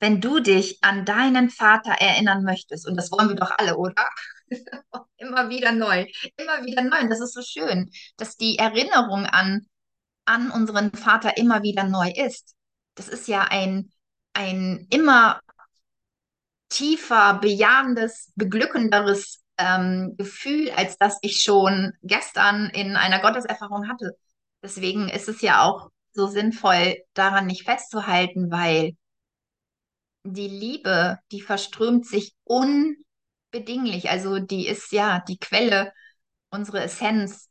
Wenn 0.00 0.20
du 0.20 0.40
dich 0.40 0.78
an 0.82 1.04
deinen 1.04 1.50
Vater 1.50 1.92
erinnern 1.92 2.44
möchtest, 2.44 2.86
und 2.86 2.96
das 2.96 3.10
wollen 3.10 3.28
wir 3.28 3.36
doch 3.36 3.52
alle, 3.56 3.76
oder? 3.76 4.08
immer 5.16 5.48
wieder 5.48 5.72
neu, 5.72 6.06
immer 6.36 6.64
wieder 6.64 6.82
neu. 6.82 7.00
Und 7.00 7.10
das 7.10 7.20
ist 7.20 7.34
so 7.34 7.42
schön, 7.42 7.90
dass 8.16 8.36
die 8.36 8.58
Erinnerung 8.58 9.26
an, 9.26 9.66
an 10.24 10.50
unseren 10.50 10.92
Vater 10.92 11.36
immer 11.36 11.62
wieder 11.62 11.84
neu 11.84 12.10
ist. 12.10 12.54
Das 12.94 13.08
ist 13.08 13.28
ja 13.28 13.42
ein, 13.42 13.90
ein 14.34 14.86
immer 14.90 15.40
tiefer, 16.68 17.34
bejahendes, 17.34 18.32
beglückenderes 18.34 19.44
ähm, 19.58 20.14
Gefühl, 20.16 20.70
als 20.70 20.98
das 20.98 21.18
ich 21.22 21.42
schon 21.42 21.92
gestern 22.02 22.70
in 22.70 22.96
einer 22.96 23.20
Gotteserfahrung 23.20 23.88
hatte. 23.88 24.16
Deswegen 24.62 25.08
ist 25.08 25.28
es 25.28 25.40
ja 25.40 25.62
auch 25.62 25.90
so 26.12 26.26
sinnvoll, 26.26 26.96
daran 27.14 27.46
nicht 27.46 27.64
festzuhalten, 27.64 28.50
weil 28.50 28.96
die 30.24 30.48
Liebe, 30.48 31.18
die 31.32 31.40
verströmt 31.40 32.06
sich 32.06 32.34
unbedinglich. 32.44 34.10
Also 34.10 34.38
die 34.40 34.66
ist 34.66 34.92
ja 34.92 35.20
die 35.28 35.38
Quelle, 35.38 35.92
unsere 36.50 36.82
Essenz, 36.82 37.50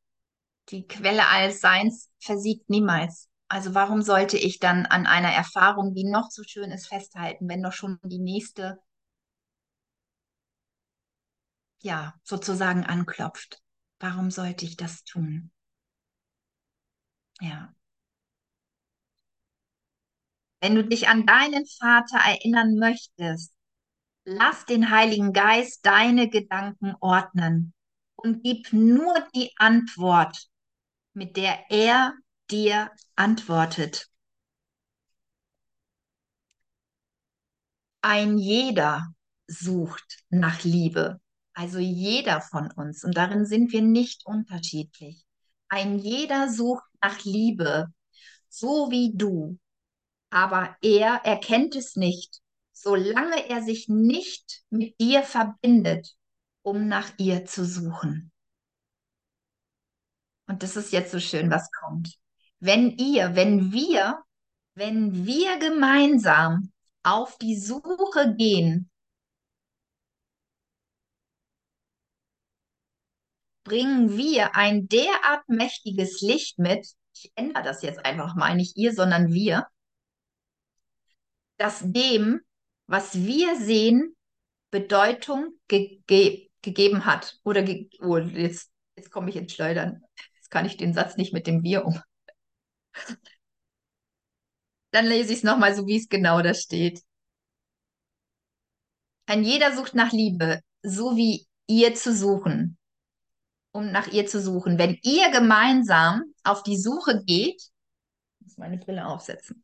die 0.69 0.87
Quelle 0.87 1.27
alles 1.27 1.61
Seins 1.61 2.09
versiegt 2.19 2.69
niemals. 2.69 3.29
Also 3.49 3.75
warum 3.75 4.01
sollte 4.01 4.37
ich 4.37 4.59
dann 4.59 4.85
an 4.87 5.07
einer 5.07 5.31
Erfahrung, 5.31 5.93
die 5.95 6.05
noch 6.05 6.31
so 6.31 6.43
schön 6.43 6.71
ist, 6.71 6.87
festhalten, 6.87 7.49
wenn 7.49 7.63
doch 7.63 7.73
schon 7.73 7.99
die 8.03 8.19
nächste 8.19 8.79
ja, 11.83 12.15
sozusagen 12.23 12.83
anklopft. 12.83 13.61
Warum 13.99 14.31
sollte 14.31 14.65
ich 14.65 14.75
das 14.77 15.03
tun? 15.03 15.51
Ja. 17.41 17.73
Wenn 20.63 20.75
du 20.75 20.85
dich 20.85 21.09
an 21.09 21.25
deinen 21.25 21.65
Vater 21.65 22.19
erinnern 22.19 22.77
möchtest, 22.77 23.51
lass 24.23 24.65
den 24.65 24.91
Heiligen 24.91 25.33
Geist 25.33 25.85
deine 25.85 26.29
Gedanken 26.29 26.95
ordnen 27.01 27.73
und 28.15 28.43
gib 28.43 28.71
nur 28.71 29.13
die 29.35 29.51
Antwort, 29.57 30.47
mit 31.13 31.35
der 31.35 31.69
er 31.69 32.13
dir 32.49 32.89
antwortet. 33.17 34.07
Ein 38.01 38.37
jeder 38.37 39.13
sucht 39.47 40.23
nach 40.29 40.63
Liebe, 40.63 41.19
also 41.53 41.79
jeder 41.79 42.39
von 42.39 42.71
uns, 42.71 43.03
und 43.03 43.17
darin 43.17 43.45
sind 43.45 43.73
wir 43.73 43.81
nicht 43.81 44.25
unterschiedlich. 44.25 45.25
Ein 45.67 45.99
jeder 45.99 46.49
sucht 46.49 46.85
nach 47.01 47.21
Liebe, 47.25 47.93
so 48.47 48.89
wie 48.89 49.11
du, 49.13 49.59
aber 50.33 50.75
er 50.81 51.21
erkennt 51.23 51.75
es 51.75 51.95
nicht, 51.95 52.41
solange 52.71 53.49
er 53.49 53.61
sich 53.61 53.87
nicht 53.87 54.63
mit 54.71 54.99
dir 54.99 55.21
verbindet, 55.21 56.15
um 56.63 56.87
nach 56.87 57.11
ihr 57.19 57.45
zu 57.45 57.63
suchen. 57.65 58.31
Und 60.47 60.63
das 60.63 60.75
ist 60.75 60.91
jetzt 60.91 61.11
so 61.11 61.19
schön, 61.19 61.51
was 61.51 61.69
kommt. 61.71 62.17
Wenn 62.59 62.97
ihr, 62.97 63.35
wenn 63.35 63.71
wir, 63.71 64.23
wenn 64.73 65.23
wir 65.23 65.59
gemeinsam 65.59 66.71
auf 67.03 67.37
die 67.37 67.55
Suche 67.55 68.33
gehen, 68.35 68.89
bringen 73.63 74.17
wir 74.17 74.55
ein 74.55 74.87
derart 74.87 75.47
mächtiges 75.47 76.21
Licht 76.21 76.57
mit, 76.57 76.87
ich 77.13 77.31
ändere 77.35 77.63
das 77.63 77.83
jetzt 77.83 78.03
einfach 78.03 78.33
mal, 78.33 78.55
nicht 78.55 78.75
ihr, 78.77 78.93
sondern 78.93 79.31
wir, 79.31 79.67
dass 81.57 81.81
dem, 81.83 82.41
was 82.87 83.15
wir 83.15 83.55
sehen, 83.55 84.15
Bedeutung 84.71 85.53
ge 85.67 86.01
ge 86.07 86.49
gegeben 86.61 87.05
hat. 87.05 87.39
Oder 87.43 87.61
ge 87.63 87.89
oh, 88.01 88.17
jetzt, 88.17 88.71
jetzt 88.95 89.11
komme 89.11 89.29
ich 89.29 89.35
ins 89.35 89.53
Schleudern. 89.53 90.01
Jetzt 90.35 90.49
kann 90.49 90.65
ich 90.65 90.77
den 90.77 90.93
Satz 90.93 91.17
nicht 91.17 91.33
mit 91.33 91.45
dem 91.47 91.63
Wir 91.63 91.85
um. 91.85 92.01
Dann 94.91 95.05
lese 95.05 95.31
ich 95.31 95.39
es 95.39 95.43
nochmal 95.43 95.75
so, 95.75 95.87
wie 95.87 95.97
es 95.97 96.07
genau 96.07 96.41
da 96.41 96.53
steht. 96.53 97.01
Ein 99.25 99.43
jeder 99.43 99.75
sucht 99.75 99.95
nach 99.95 100.11
Liebe, 100.11 100.61
so 100.81 101.15
wie 101.15 101.47
ihr 101.67 101.95
zu 101.95 102.13
suchen, 102.13 102.77
um 103.71 103.91
nach 103.91 104.07
ihr 104.07 104.27
zu 104.27 104.41
suchen. 104.41 104.77
Wenn 104.77 104.99
ihr 105.01 105.31
gemeinsam 105.31 106.23
auf 106.43 106.61
die 106.63 106.77
Suche 106.77 107.23
geht, 107.25 107.61
muss 108.39 108.57
meine 108.57 108.77
Brille 108.77 109.07
aufsetzen. 109.07 109.62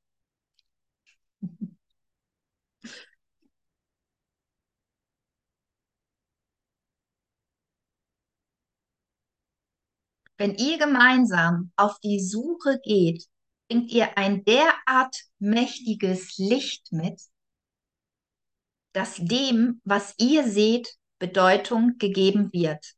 Wenn 10.39 10.55
ihr 10.55 10.77
gemeinsam 10.77 11.73
auf 11.75 11.99
die 11.99 12.21
Suche 12.21 12.79
geht, 12.81 13.25
bringt 13.67 13.91
ihr 13.91 14.17
ein 14.17 14.45
derart 14.45 15.25
mächtiges 15.37 16.37
Licht 16.37 16.93
mit, 16.93 17.21
dass 18.93 19.17
dem, 19.17 19.81
was 19.83 20.15
ihr 20.17 20.47
seht, 20.47 20.97
Bedeutung 21.19 21.97
gegeben 21.97 22.53
wird. 22.53 22.95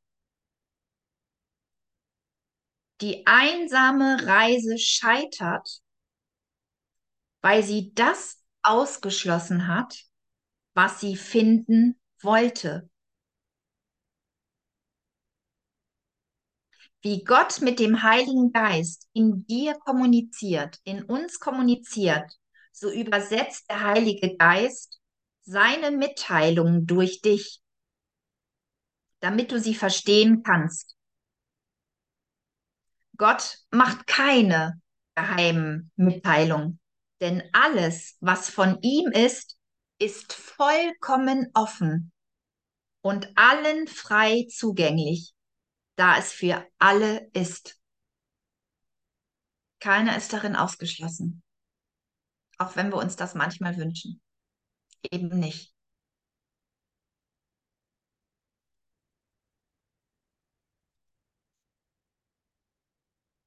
Die 3.02 3.26
einsame 3.26 4.24
Reise 4.24 4.78
scheitert, 4.78 5.82
weil 7.42 7.64
sie 7.64 7.92
das 7.96 8.40
ausgeschlossen 8.62 9.66
hat, 9.66 10.04
was 10.76 11.00
sie 11.00 11.16
finden 11.16 12.00
wollte. 12.22 12.91
Wie 17.04 17.24
Gott 17.24 17.62
mit 17.62 17.80
dem 17.80 18.04
Heiligen 18.04 18.52
Geist 18.52 19.10
in 19.14 19.46
dir 19.48 19.74
kommuniziert, 19.74 20.80
in 20.84 21.04
uns 21.04 21.40
kommuniziert, 21.40 22.32
so 22.72 22.92
übersetzt 22.92 23.70
der 23.70 23.82
Heilige 23.82 24.38
Geist 24.38 25.02
seine 25.42 25.90
Mitteilungen 25.90 26.86
durch 26.86 27.22
dich, 27.22 27.62
damit 29.20 29.52
du 29.52 29.60
sie 29.60 29.74
verstehen 29.74 30.44
kannst. 30.44 30.96
Gott 33.18 33.58
macht 33.72 34.06
keine 34.06 34.80
geheimen 35.16 35.92
Mitteilungen, 35.96 36.80
denn 37.20 37.44
alles, 37.52 38.18
was 38.20 38.50
von 38.50 38.80
ihm 38.82 39.12
ist, 39.12 39.58
ist 40.00 40.34
vollkommen 40.34 41.50
offen 41.54 42.12
und 43.02 43.32
allen 43.36 43.88
frei 43.88 44.48
zugänglich, 44.50 45.34
da 45.96 46.18
es 46.18 46.32
für 46.32 46.68
alle 46.80 47.30
ist. 47.34 47.80
Keiner 49.80 50.16
ist 50.16 50.32
darin 50.32 50.56
ausgeschlossen, 50.56 51.44
auch 52.58 52.76
wenn 52.76 52.90
wir 52.90 52.98
uns 52.98 53.16
das 53.16 53.34
manchmal 53.34 53.78
wünschen. 53.78 54.22
Eben 55.10 55.40
nicht. 55.40 55.74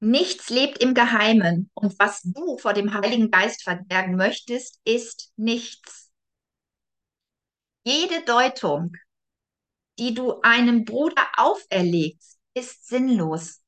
Nichts 0.05 0.49
lebt 0.49 0.77
im 0.83 0.93
Geheimen 0.93 1.71
und 1.73 1.97
was 1.97 2.21
du 2.21 2.59
vor 2.59 2.73
dem 2.73 2.93
Heiligen 2.93 3.31
Geist 3.31 3.63
verbergen 3.63 4.15
möchtest, 4.15 4.79
ist 4.83 5.31
nichts. 5.35 6.11
Jede 7.83 8.23
Deutung, 8.25 8.95
die 9.97 10.13
du 10.13 10.41
einem 10.41 10.85
Bruder 10.85 11.25
auferlegst, 11.37 12.34
ist 12.55 12.87
sinnlos. 12.87 13.61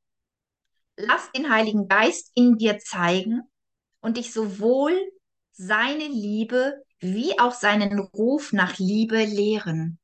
Lass 0.95 1.31
den 1.31 1.51
Heiligen 1.51 1.87
Geist 1.87 2.31
in 2.33 2.57
dir 2.57 2.79
zeigen 2.79 3.43
und 3.99 4.17
dich 4.17 4.33
sowohl 4.33 4.97
seine 5.51 6.07
Liebe 6.07 6.83
wie 6.99 7.39
auch 7.39 7.53
seinen 7.53 7.99
Ruf 7.99 8.53
nach 8.53 8.79
Liebe 8.79 9.23
lehren. 9.23 9.99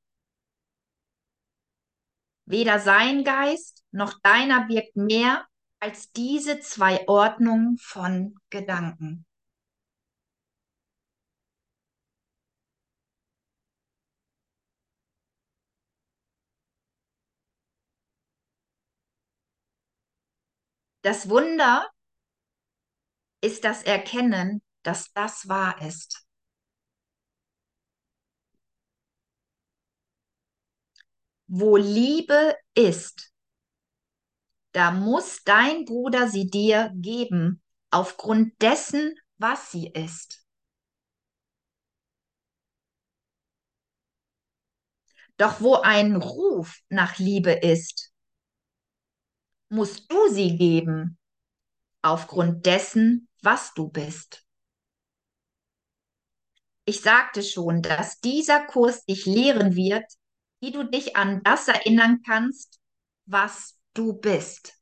Weder 2.45 2.79
sein 2.79 3.23
Geist 3.23 3.83
noch 3.91 4.19
deiner 4.21 4.67
wirkt 4.67 4.95
mehr 4.95 5.47
als 5.79 6.11
diese 6.11 6.59
zwei 6.59 7.07
Ordnungen 7.07 7.77
von 7.77 8.35
Gedanken. 8.49 9.25
Das 21.03 21.29
Wunder 21.29 21.87
ist 23.41 23.65
das 23.65 23.83
Erkennen, 23.83 24.61
dass 24.83 25.11
das 25.13 25.47
wahr 25.49 25.81
ist. 25.81 26.25
Wo 31.47 31.77
Liebe 31.77 32.55
ist, 32.73 33.33
da 34.71 34.91
muss 34.91 35.43
dein 35.43 35.85
Bruder 35.85 36.27
sie 36.29 36.47
dir 36.47 36.91
geben, 36.95 37.61
aufgrund 37.91 38.59
dessen, 38.61 39.13
was 39.37 39.71
sie 39.71 39.87
ist. 39.87 40.45
Doch 45.35 45.59
wo 45.59 45.75
ein 45.75 46.15
Ruf 46.15 46.79
nach 46.87 47.17
Liebe 47.19 47.51
ist, 47.51 48.12
musst 49.73 50.11
du 50.11 50.29
sie 50.29 50.55
geben, 50.55 51.17
aufgrund 52.03 52.67
dessen, 52.67 53.27
was 53.41 53.73
du 53.73 53.89
bist. 53.89 54.45
Ich 56.85 57.01
sagte 57.01 57.41
schon, 57.41 57.81
dass 57.81 58.19
dieser 58.19 58.65
Kurs 58.65 59.03
dich 59.05 59.25
lehren 59.25 59.75
wird, 59.75 60.05
wie 60.59 60.71
du 60.71 60.83
dich 60.83 61.15
an 61.15 61.41
das 61.43 61.67
erinnern 61.67 62.21
kannst, 62.23 62.79
was 63.25 63.79
du 63.95 64.13
bist, 64.13 64.79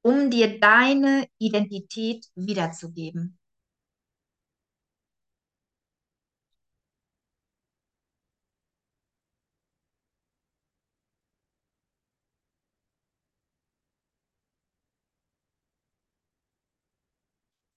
um 0.00 0.30
dir 0.30 0.58
deine 0.58 1.28
Identität 1.38 2.26
wiederzugeben. 2.34 3.38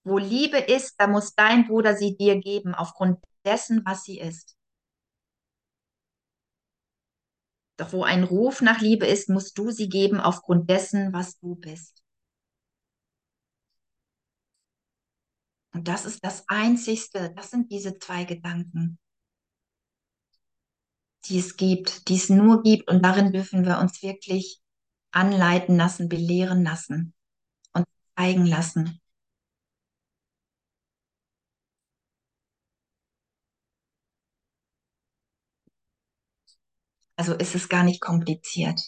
Wo 0.09 0.17
Liebe 0.17 0.57
ist, 0.57 0.95
da 0.97 1.05
muss 1.05 1.35
dein 1.35 1.67
Bruder 1.67 1.95
sie 1.95 2.17
dir 2.17 2.39
geben, 2.39 2.73
aufgrund 2.73 3.23
dessen, 3.45 3.85
was 3.85 4.03
sie 4.03 4.19
ist. 4.19 4.57
Doch 7.77 7.93
wo 7.93 8.03
ein 8.03 8.23
Ruf 8.23 8.61
nach 8.61 8.81
Liebe 8.81 9.05
ist, 9.05 9.29
musst 9.29 9.55
du 9.57 9.69
sie 9.69 9.87
geben 9.87 10.19
aufgrund 10.19 10.67
dessen, 10.67 11.13
was 11.13 11.37
du 11.37 11.55
bist. 11.55 12.03
Und 15.73 15.87
das 15.87 16.05
ist 16.05 16.25
das 16.25 16.43
Einzigste, 16.49 17.31
das 17.35 17.51
sind 17.51 17.71
diese 17.71 17.99
zwei 17.99 18.25
Gedanken, 18.25 18.97
die 21.25 21.37
es 21.37 21.55
gibt, 21.55 22.09
die 22.09 22.15
es 22.15 22.29
nur 22.29 22.63
gibt. 22.63 22.89
Und 22.89 23.05
darin 23.05 23.31
dürfen 23.31 23.63
wir 23.63 23.77
uns 23.77 24.01
wirklich 24.01 24.59
anleiten 25.11 25.77
lassen, 25.77 26.09
belehren 26.09 26.63
lassen 26.63 27.13
und 27.73 27.85
zeigen 28.17 28.47
lassen. 28.47 28.99
Also 37.19 37.34
ist 37.34 37.53
es 37.53 37.67
gar 37.67 37.84
nicht 37.84 37.99
kompliziert, 37.99 38.79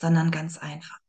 sondern 0.00 0.30
ganz 0.30 0.56
einfach. 0.56 1.00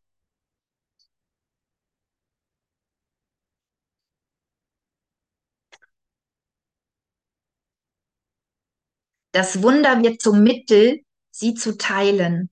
Das 9.34 9.62
Wunder 9.62 10.02
wird 10.02 10.20
zum 10.20 10.42
Mittel, 10.42 11.04
sie 11.30 11.54
zu 11.54 11.78
teilen. 11.78 12.50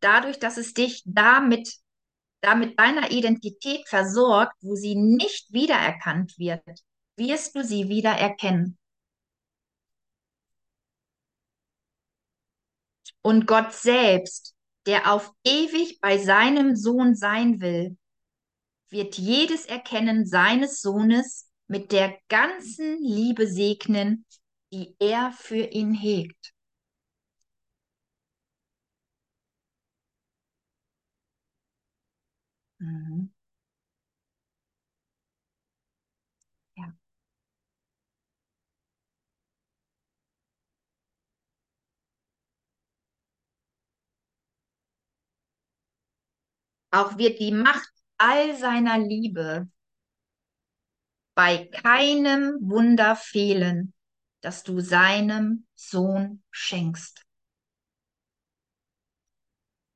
Dadurch, 0.00 0.40
dass 0.40 0.56
es 0.56 0.74
dich 0.74 1.04
damit, 1.06 1.76
damit 2.40 2.76
deiner 2.76 3.12
Identität 3.12 3.86
versorgt, 3.86 4.56
wo 4.62 4.74
sie 4.74 4.96
nicht 4.96 5.52
wiedererkannt 5.52 6.36
wird, 6.38 6.64
wirst 7.14 7.54
du 7.54 7.62
sie 7.62 7.88
wieder 7.88 8.18
Und 13.22 13.46
Gott 13.46 13.72
selbst, 13.72 14.54
der 14.86 15.12
auf 15.12 15.32
ewig 15.44 16.00
bei 16.00 16.18
seinem 16.18 16.76
Sohn 16.76 17.14
sein 17.14 17.60
will, 17.60 17.96
wird 18.88 19.18
jedes 19.18 19.66
Erkennen 19.66 20.26
seines 20.26 20.80
Sohnes 20.80 21.48
mit 21.68 21.92
der 21.92 22.18
ganzen 22.28 23.02
Liebe 23.02 23.46
segnen, 23.46 24.24
die 24.72 24.96
er 24.98 25.32
für 25.32 25.64
ihn 25.64 25.94
hegt. 25.94 26.52
Mhm. 32.80 33.30
Auch 46.90 47.18
wird 47.18 47.38
die 47.38 47.52
Macht 47.52 47.90
all 48.18 48.56
seiner 48.56 48.98
Liebe 48.98 49.68
bei 51.34 51.66
keinem 51.66 52.56
Wunder 52.60 53.16
fehlen, 53.16 53.94
das 54.40 54.62
du 54.62 54.80
seinem 54.80 55.66
Sohn 55.74 56.42
schenkst. 56.50 57.24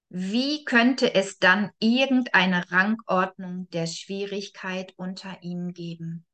Wie 0.09 0.65
könnte 0.65 1.13
es 1.15 1.39
dann 1.39 1.73
irgendeine 1.81 2.71
Rangordnung 2.71 3.69
der 3.71 3.89
Schwierigkeit 3.89 4.95
unter 4.97 5.43
ihnen 5.43 5.75
geben? 5.75 6.25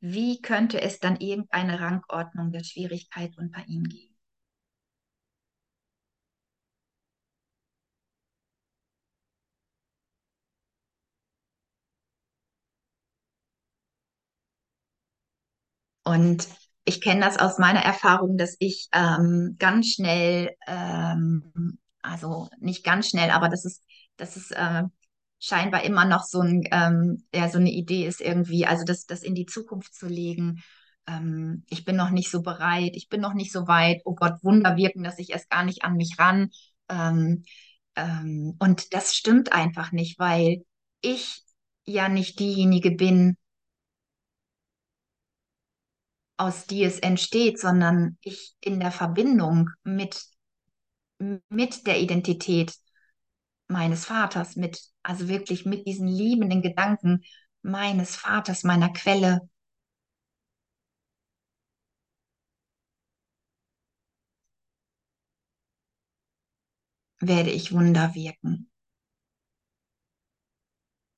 Wie 0.00 0.42
könnte 0.42 0.78
es 0.82 1.00
dann 1.00 1.16
irgendeine 1.20 1.80
Rangordnung 1.80 2.52
der 2.52 2.64
Schwierigkeit 2.64 3.38
unter 3.38 3.66
ihnen 3.66 3.88
geben? 3.88 4.14
Und 16.04 16.48
ich 16.84 17.00
kenne 17.00 17.20
das 17.20 17.38
aus 17.38 17.58
meiner 17.58 17.80
Erfahrung, 17.80 18.36
dass 18.38 18.56
ich 18.58 18.88
ähm, 18.92 19.56
ganz 19.58 19.88
schnell, 19.94 20.56
ähm, 20.66 21.78
also 22.02 22.48
nicht 22.58 22.84
ganz 22.84 23.08
schnell, 23.10 23.30
aber 23.30 23.48
das 23.48 23.64
ist, 23.64 23.82
das 24.16 24.36
ist 24.36 24.50
äh, 24.52 24.84
scheinbar 25.40 25.84
immer 25.84 26.04
noch 26.04 26.24
so 26.24 26.40
ein, 26.40 26.64
ähm, 26.70 27.24
ja, 27.34 27.48
so 27.48 27.58
eine 27.58 27.70
Idee 27.72 28.06
ist 28.06 28.20
irgendwie, 28.20 28.66
also 28.66 28.84
das, 28.84 29.06
das 29.06 29.22
in 29.22 29.34
die 29.34 29.46
Zukunft 29.46 29.94
zu 29.94 30.06
legen. 30.06 30.62
Ähm, 31.08 31.64
ich 31.70 31.84
bin 31.84 31.96
noch 31.96 32.10
nicht 32.10 32.30
so 32.30 32.42
bereit, 32.42 32.92
ich 32.94 33.08
bin 33.08 33.20
noch 33.20 33.34
nicht 33.34 33.52
so 33.52 33.66
weit. 33.66 34.02
Oh 34.04 34.14
Gott, 34.14 34.34
Wunder 34.42 34.76
wirken, 34.76 35.02
dass 35.02 35.18
ich 35.18 35.30
erst 35.30 35.50
gar 35.50 35.64
nicht 35.64 35.84
an 35.84 35.96
mich 35.96 36.18
ran. 36.18 36.50
Ähm, 36.88 37.44
ähm, 37.96 38.56
und 38.58 38.94
das 38.94 39.14
stimmt 39.14 39.52
einfach 39.52 39.92
nicht, 39.92 40.18
weil 40.18 40.64
ich 41.00 41.42
ja 41.86 42.08
nicht 42.08 42.38
diejenige 42.38 42.90
bin, 42.92 43.36
aus 46.38 46.66
die 46.66 46.82
es 46.84 46.98
entsteht, 46.98 47.60
sondern 47.60 48.16
ich 48.22 48.54
in 48.60 48.80
der 48.80 48.90
Verbindung 48.90 49.70
mit, 49.84 50.24
mit 51.48 51.86
der 51.86 52.00
Identität 52.00 52.74
meines 53.70 54.04
Vaters, 54.06 54.56
mit, 54.56 54.80
also 55.02 55.28
wirklich 55.28 55.64
mit 55.66 55.86
diesen 55.86 56.08
liebenden 56.08 56.62
Gedanken 56.62 57.22
meines 57.62 58.16
Vaters, 58.16 58.64
meiner 58.64 58.92
Quelle. 58.92 59.48
werde 67.20 67.50
ich 67.50 67.72
Wunder 67.72 68.14
wirken. 68.14 68.70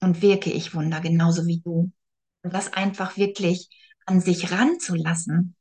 Und 0.01 0.21
wirke 0.21 0.51
ich 0.51 0.75
Wunder 0.75 1.01
genauso 1.01 1.47
wie 1.47 1.61
du. 1.61 1.93
Und 2.43 2.55
das 2.55 2.73
einfach 2.73 3.17
wirklich 3.17 3.69
an 4.05 4.21
sich 4.21 4.51
ranzulassen. 4.51 5.55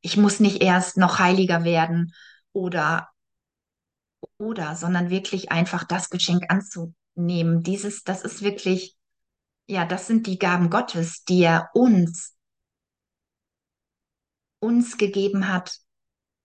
Ich 0.00 0.16
muss 0.16 0.40
nicht 0.40 0.62
erst 0.62 0.96
noch 0.96 1.18
heiliger 1.18 1.62
werden 1.62 2.14
oder 2.52 3.11
oder, 4.38 4.76
sondern 4.76 5.10
wirklich 5.10 5.50
einfach 5.52 5.84
das 5.84 6.10
Geschenk 6.10 6.44
anzunehmen. 6.48 7.62
Dieses, 7.62 8.04
das 8.04 8.22
ist 8.22 8.42
wirklich, 8.42 8.96
ja, 9.66 9.84
das 9.84 10.06
sind 10.06 10.26
die 10.26 10.38
Gaben 10.38 10.70
Gottes, 10.70 11.24
die 11.24 11.42
er 11.42 11.70
uns, 11.74 12.36
uns 14.60 14.96
gegeben 14.96 15.48
hat, 15.48 15.78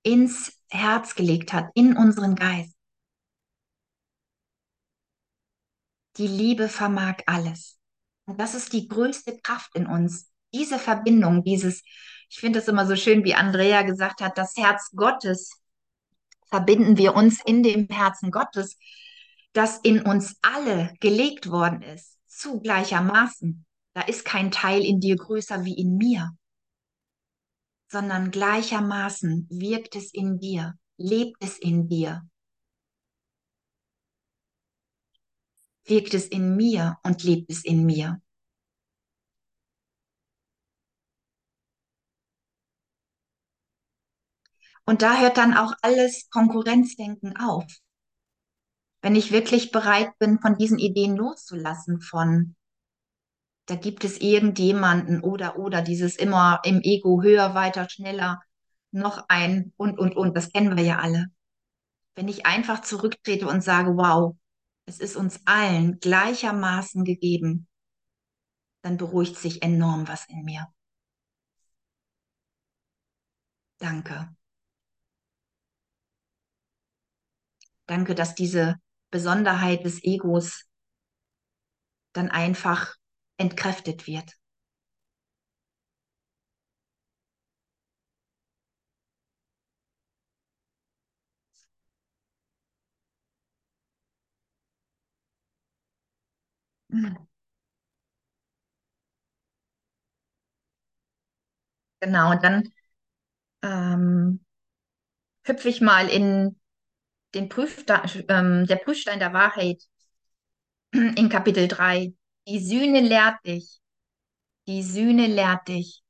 ins 0.03 0.53
Herz 0.69 1.15
gelegt 1.15 1.53
hat, 1.53 1.69
in 1.75 1.95
unseren 1.95 2.35
Geist. 2.35 2.75
Die 6.17 6.27
Liebe 6.27 6.67
vermag 6.67 7.17
alles. 7.27 7.77
Und 8.25 8.39
das 8.39 8.55
ist 8.55 8.73
die 8.73 8.87
größte 8.87 9.39
Kraft 9.39 9.75
in 9.75 9.85
uns. 9.85 10.29
Diese 10.53 10.79
Verbindung, 10.79 11.43
dieses, 11.43 11.83
ich 12.29 12.39
finde 12.39 12.59
es 12.59 12.67
immer 12.67 12.87
so 12.87 12.95
schön, 12.95 13.23
wie 13.23 13.35
Andrea 13.35 13.83
gesagt 13.83 14.21
hat, 14.21 14.37
das 14.37 14.55
Herz 14.57 14.91
Gottes 14.95 15.51
verbinden 16.49 16.97
wir 16.97 17.15
uns 17.15 17.41
in 17.45 17.63
dem 17.63 17.87
Herzen 17.87 18.31
Gottes, 18.31 18.77
das 19.53 19.79
in 19.79 20.01
uns 20.01 20.37
alle 20.41 20.93
gelegt 20.99 21.49
worden 21.49 21.81
ist, 21.81 22.17
zu 22.27 22.59
gleichermaßen. 22.59 23.65
Da 23.93 24.01
ist 24.01 24.25
kein 24.25 24.51
Teil 24.51 24.83
in 24.83 24.99
dir 24.99 25.15
größer 25.15 25.65
wie 25.65 25.73
in 25.73 25.97
mir, 25.97 26.31
sondern 27.89 28.31
gleichermaßen 28.31 29.47
wirkt 29.49 29.95
es 29.95 30.13
in 30.13 30.39
dir, 30.39 30.77
lebt 30.97 31.37
es 31.43 31.57
in 31.57 31.87
dir, 31.87 32.27
wirkt 35.85 36.13
es 36.13 36.27
in 36.27 36.55
mir 36.55 36.97
und 37.03 37.23
lebt 37.23 37.49
es 37.49 37.63
in 37.63 37.85
mir. 37.85 38.21
Und 44.87 45.01
da 45.01 45.19
hört 45.19 45.37
dann 45.37 45.53
auch 45.53 45.73
alles 45.81 46.29
Konkurrenzdenken 46.29 47.35
auf. 47.35 47.65
Wenn 49.01 49.17
ich 49.17 49.33
wirklich 49.33 49.71
bereit 49.71 50.17
bin, 50.17 50.39
von 50.39 50.57
diesen 50.57 50.79
Ideen 50.79 51.17
loszulassen, 51.17 51.99
von 51.99 52.55
da 53.65 53.75
gibt 53.75 54.05
es 54.05 54.21
irgendjemanden 54.21 55.21
oder 55.21 55.59
oder 55.59 55.81
dieses 55.81 56.15
immer 56.15 56.61
im 56.63 56.79
Ego 56.81 57.21
höher, 57.21 57.53
weiter, 57.53 57.89
schneller, 57.89 58.41
noch 58.91 59.25
ein 59.27 59.73
und 59.75 59.99
und 59.99 60.15
und, 60.15 60.37
das 60.37 60.53
kennen 60.53 60.77
wir 60.77 60.85
ja 60.85 60.99
alle. 60.99 61.27
Wenn 62.15 62.29
ich 62.29 62.45
einfach 62.45 62.81
zurücktrete 62.81 63.45
und 63.45 63.61
sage, 63.61 63.97
wow, 63.97 64.37
es 64.85 64.99
ist 64.99 65.17
uns 65.17 65.41
allen 65.43 65.99
gleichermaßen 65.99 67.03
gegeben, 67.03 67.67
dann 68.83 68.95
beruhigt 68.95 69.35
sich 69.35 69.63
enorm 69.63 70.07
was 70.07 70.25
in 70.29 70.45
mir. 70.45 70.65
Danke. 73.79 74.36
Danke, 77.87 78.13
dass 78.15 78.35
diese 78.35 78.75
Besonderheit 79.11 79.83
des 79.83 80.03
Egos 80.03 80.65
dann 82.11 82.29
einfach 82.29 82.95
entkräftet 83.37 84.07
wird. 84.07 84.33
Genau, 101.99 102.35
dann 102.41 102.71
ähm, 103.63 104.45
hüpfe 105.45 105.69
ich 105.69 105.81
mal 105.81 106.09
in 106.09 106.59
den 107.33 107.49
Prüfstein, 107.49 108.25
ähm, 108.29 108.65
der 108.65 108.77
Prüfstein 108.77 109.19
der 109.19 109.33
Wahrheit 109.33 109.83
in 110.91 111.29
Kapitel 111.29 111.67
3. 111.67 112.13
Die 112.47 112.59
Sühne 112.59 113.01
lehrt 113.01 113.45
dich, 113.45 113.79
die 114.67 114.83
Sühne 114.83 115.27
lehrt 115.27 115.67
dich, 115.67 116.03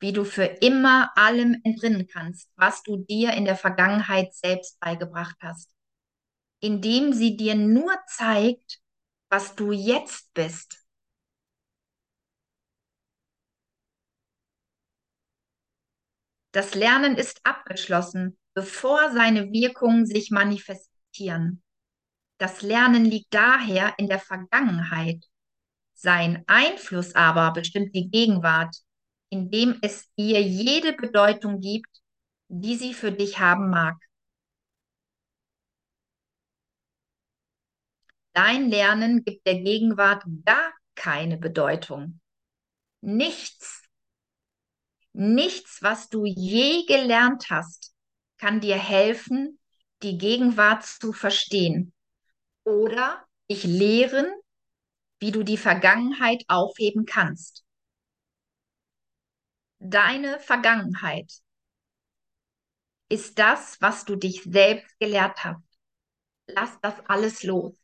wie 0.00 0.12
du 0.12 0.24
für 0.24 0.44
immer 0.44 1.10
allem 1.16 1.60
entrinnen 1.64 2.06
kannst, 2.06 2.50
was 2.56 2.82
du 2.82 2.98
dir 2.98 3.32
in 3.32 3.44
der 3.44 3.56
Vergangenheit 3.56 4.34
selbst 4.34 4.78
beigebracht 4.80 5.36
hast, 5.40 5.70
indem 6.60 7.12
sie 7.12 7.36
dir 7.36 7.54
nur 7.54 7.96
zeigt, 8.06 8.80
was 9.30 9.54
du 9.54 9.72
jetzt 9.72 10.32
bist. 10.34 10.78
Das 16.52 16.74
Lernen 16.74 17.16
ist 17.16 17.40
abgeschlossen, 17.44 18.36
bevor 18.54 19.12
seine 19.12 19.52
Wirkungen 19.52 20.06
sich 20.06 20.30
manifestieren. 20.30 21.62
Das 22.38 22.62
Lernen 22.62 23.04
liegt 23.04 23.32
daher 23.32 23.94
in 23.98 24.08
der 24.08 24.18
Vergangenheit. 24.18 25.24
Sein 25.94 26.42
Einfluss 26.48 27.14
aber 27.14 27.52
bestimmt 27.52 27.94
die 27.94 28.10
Gegenwart, 28.10 28.74
indem 29.30 29.78
es 29.82 30.10
ihr 30.16 30.42
jede 30.42 30.92
Bedeutung 30.92 31.60
gibt, 31.60 31.88
die 32.48 32.76
sie 32.76 32.94
für 32.94 33.12
dich 33.12 33.38
haben 33.38 33.70
mag. 33.70 33.96
Dein 38.34 38.70
Lernen 38.70 39.24
gibt 39.24 39.46
der 39.46 39.60
Gegenwart 39.60 40.24
gar 40.44 40.72
keine 40.94 41.36
Bedeutung. 41.36 42.20
Nichts, 43.00 43.82
nichts, 45.12 45.82
was 45.82 46.08
du 46.08 46.24
je 46.24 46.84
gelernt 46.86 47.50
hast, 47.50 47.91
kann 48.42 48.60
dir 48.60 48.76
helfen, 48.76 49.60
die 50.02 50.18
Gegenwart 50.18 50.84
zu 50.84 51.12
verstehen 51.12 51.92
oder 52.64 53.24
dich 53.48 53.62
lehren, 53.62 54.26
wie 55.20 55.30
du 55.30 55.44
die 55.44 55.56
Vergangenheit 55.56 56.42
aufheben 56.48 57.06
kannst. 57.06 57.64
Deine 59.78 60.40
Vergangenheit 60.40 61.32
ist 63.08 63.38
das, 63.38 63.80
was 63.80 64.04
du 64.04 64.16
dich 64.16 64.42
selbst 64.42 64.98
gelehrt 64.98 65.44
hast. 65.44 65.62
Lass 66.48 66.80
das 66.80 66.98
alles 67.06 67.44
los. 67.44 67.74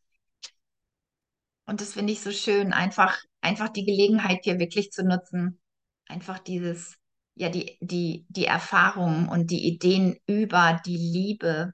Und 1.67 1.81
das 1.81 1.93
finde 1.93 2.13
ich 2.13 2.21
so 2.21 2.33
schön, 2.33 2.73
einfach, 2.73 3.17
einfach 3.43 3.69
die 3.69 3.85
Gelegenheit 3.85 4.41
hier 4.43 4.59
wirklich 4.59 4.91
zu 4.91 5.05
nutzen, 5.05 5.61
einfach 6.09 6.41
dieses, 6.41 6.99
ja, 7.39 7.49
die, 7.51 7.79
die, 7.81 8.27
die 8.29 8.47
Erfahrungen 8.47 9.29
und 9.29 9.51
die 9.51 9.67
Ideen 9.67 10.19
über 10.27 10.81
die 10.85 10.97
Liebe 10.97 11.73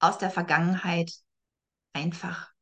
aus 0.00 0.18
der 0.18 0.30
Vergangenheit 0.30 1.12
einfach, 1.92 2.52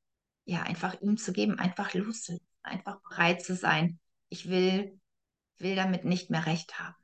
ja, 0.45 0.63
einfach 0.63 1.01
ihm 1.01 1.17
zu 1.17 1.33
geben, 1.33 1.59
einfach 1.59 1.95
loszulassen, 1.95 2.47
einfach 2.63 3.01
bereit 3.09 3.43
zu 3.43 3.55
sein. 3.55 3.99
Ich 4.29 4.49
will, 4.49 5.01
will 5.59 5.77
damit 5.77 6.05
nicht 6.05 6.31
mehr 6.31 6.47
recht 6.47 6.79
haben. 6.79 6.97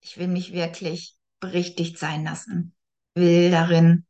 Ich 0.00 0.18
will 0.18 0.28
mich 0.28 0.52
wirklich 0.52 1.16
berichtigt 1.40 1.98
sein 1.98 2.24
lassen, 2.24 2.74
will 3.14 3.50
darin 3.50 4.06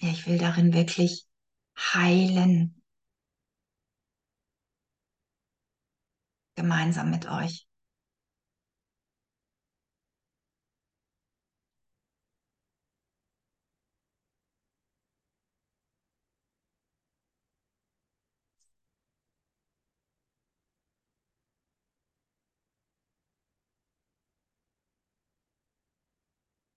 Ja, 0.00 0.10
ich 0.10 0.26
will 0.26 0.38
darin 0.38 0.74
wirklich 0.74 1.26
heilen. 1.78 2.75
Gemeinsam 6.56 7.10
mit 7.10 7.30
euch. 7.30 7.66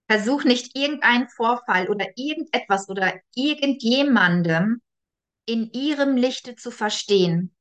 Versuch 0.10 0.44
nicht 0.44 0.76
irgendeinen 0.76 1.30
Vorfall 1.30 1.88
oder 1.88 2.06
irgendetwas 2.18 2.90
oder 2.90 3.14
irgendjemandem 3.34 4.82
in 5.46 5.72
ihrem 5.72 6.18
Lichte 6.18 6.56
zu 6.56 6.72
verstehen. 6.72 7.56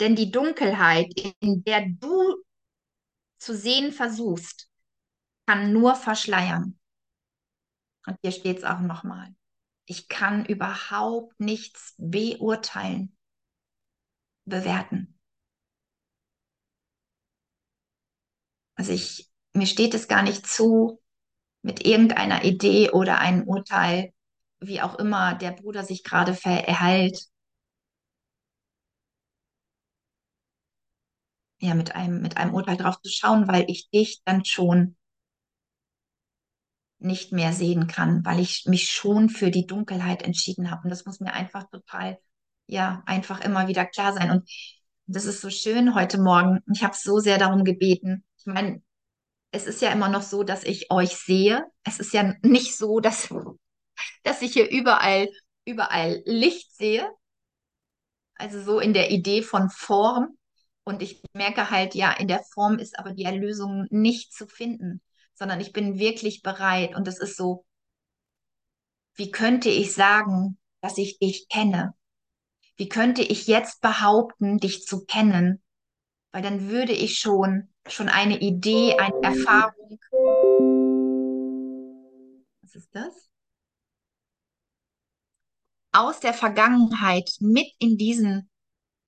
Denn 0.00 0.14
die 0.14 0.30
Dunkelheit, 0.30 1.12
in 1.40 1.64
der 1.64 1.86
du 1.88 2.42
zu 3.38 3.56
sehen 3.56 3.92
versuchst, 3.92 4.68
kann 5.46 5.72
nur 5.72 5.94
verschleiern. 5.94 6.78
Und 8.06 8.18
hier 8.22 8.32
steht 8.32 8.58
es 8.58 8.64
auch 8.64 8.80
nochmal. 8.80 9.34
Ich 9.86 10.08
kann 10.08 10.44
überhaupt 10.44 11.38
nichts 11.40 11.94
beurteilen, 11.96 13.16
bewerten. 14.44 15.18
Also 18.74 18.92
ich, 18.92 19.30
mir 19.54 19.66
steht 19.66 19.94
es 19.94 20.08
gar 20.08 20.22
nicht 20.22 20.46
zu, 20.46 21.00
mit 21.62 21.84
irgendeiner 21.84 22.44
Idee 22.44 22.90
oder 22.90 23.18
einem 23.18 23.44
Urteil, 23.48 24.12
wie 24.60 24.80
auch 24.82 24.96
immer 24.98 25.34
der 25.34 25.52
Bruder 25.52 25.84
sich 25.84 26.04
gerade 26.04 26.34
verhält, 26.34 27.26
ja, 31.58 31.74
mit 31.74 31.94
einem, 31.94 32.20
mit 32.20 32.36
einem 32.36 32.54
Urteil 32.54 32.76
drauf 32.76 33.00
zu 33.00 33.10
schauen, 33.10 33.48
weil 33.48 33.64
ich 33.68 33.88
dich 33.90 34.20
dann 34.24 34.44
schon 34.44 34.96
nicht 36.98 37.32
mehr 37.32 37.52
sehen 37.52 37.86
kann, 37.86 38.24
weil 38.24 38.40
ich 38.40 38.64
mich 38.66 38.90
schon 38.90 39.28
für 39.28 39.50
die 39.50 39.66
Dunkelheit 39.66 40.22
entschieden 40.22 40.70
habe. 40.70 40.82
Und 40.84 40.90
das 40.90 41.04
muss 41.04 41.20
mir 41.20 41.32
einfach 41.32 41.68
total, 41.70 42.18
ja, 42.66 43.02
einfach 43.06 43.42
immer 43.42 43.68
wieder 43.68 43.84
klar 43.84 44.12
sein. 44.12 44.30
Und 44.30 44.50
das 45.06 45.24
ist 45.24 45.40
so 45.40 45.50
schön 45.50 45.94
heute 45.94 46.18
Morgen. 46.18 46.60
Ich 46.72 46.82
habe 46.82 46.96
so 46.96 47.18
sehr 47.18 47.38
darum 47.38 47.64
gebeten. 47.64 48.24
Ich 48.38 48.46
meine, 48.46 48.82
es 49.50 49.66
ist 49.66 49.82
ja 49.82 49.90
immer 49.90 50.08
noch 50.08 50.22
so, 50.22 50.42
dass 50.42 50.64
ich 50.64 50.90
euch 50.90 51.16
sehe. 51.16 51.64
Es 51.84 51.98
ist 51.98 52.12
ja 52.12 52.34
nicht 52.42 52.76
so, 52.76 53.00
dass, 53.00 53.32
dass 54.22 54.42
ich 54.42 54.52
hier 54.52 54.70
überall, 54.70 55.28
überall 55.64 56.22
Licht 56.24 56.74
sehe. 56.74 57.08
Also 58.34 58.60
so 58.62 58.80
in 58.80 58.92
der 58.92 59.10
Idee 59.10 59.42
von 59.42 59.70
Form. 59.70 60.36
Und 60.86 61.02
ich 61.02 61.20
merke 61.32 61.70
halt, 61.70 61.96
ja, 61.96 62.12
in 62.12 62.28
der 62.28 62.44
Form 62.44 62.78
ist 62.78 62.96
aber 62.96 63.12
die 63.12 63.24
Erlösung 63.24 63.88
nicht 63.90 64.32
zu 64.32 64.46
finden, 64.46 65.02
sondern 65.34 65.60
ich 65.60 65.72
bin 65.72 65.98
wirklich 65.98 66.42
bereit. 66.42 66.94
Und 66.94 67.08
es 67.08 67.18
ist 67.18 67.36
so, 67.36 67.66
wie 69.16 69.32
könnte 69.32 69.68
ich 69.68 69.94
sagen, 69.94 70.58
dass 70.80 70.96
ich 70.96 71.18
dich 71.18 71.48
kenne? 71.48 71.94
Wie 72.76 72.88
könnte 72.88 73.22
ich 73.22 73.48
jetzt 73.48 73.80
behaupten, 73.80 74.58
dich 74.58 74.84
zu 74.84 75.04
kennen? 75.04 75.60
Weil 76.30 76.42
dann 76.42 76.68
würde 76.68 76.92
ich 76.92 77.18
schon 77.18 77.74
schon 77.88 78.08
eine 78.08 78.38
Idee, 78.40 78.96
eine 78.96 79.22
Erfahrung. 79.22 79.98
Was 82.62 82.74
ist 82.76 82.94
das? 82.94 83.28
Aus 85.92 86.20
der 86.20 86.34
Vergangenheit 86.34 87.30
mit 87.40 87.72
in 87.78 87.96
diesen, 87.96 88.50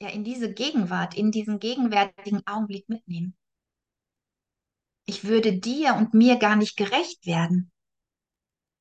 ja, 0.01 0.09
in 0.09 0.25
diese 0.25 0.53
Gegenwart, 0.53 1.17
in 1.17 1.31
diesen 1.31 1.59
gegenwärtigen 1.59 2.47
Augenblick 2.47 2.89
mitnehmen. 2.89 3.37
Ich 5.07 5.25
würde 5.25 5.59
dir 5.59 5.95
und 5.95 6.15
mir 6.15 6.37
gar 6.37 6.55
nicht 6.57 6.77
gerecht 6.77 7.27
werden. 7.27 7.73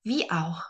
Wie 0.03 0.29
auch. 0.31 0.63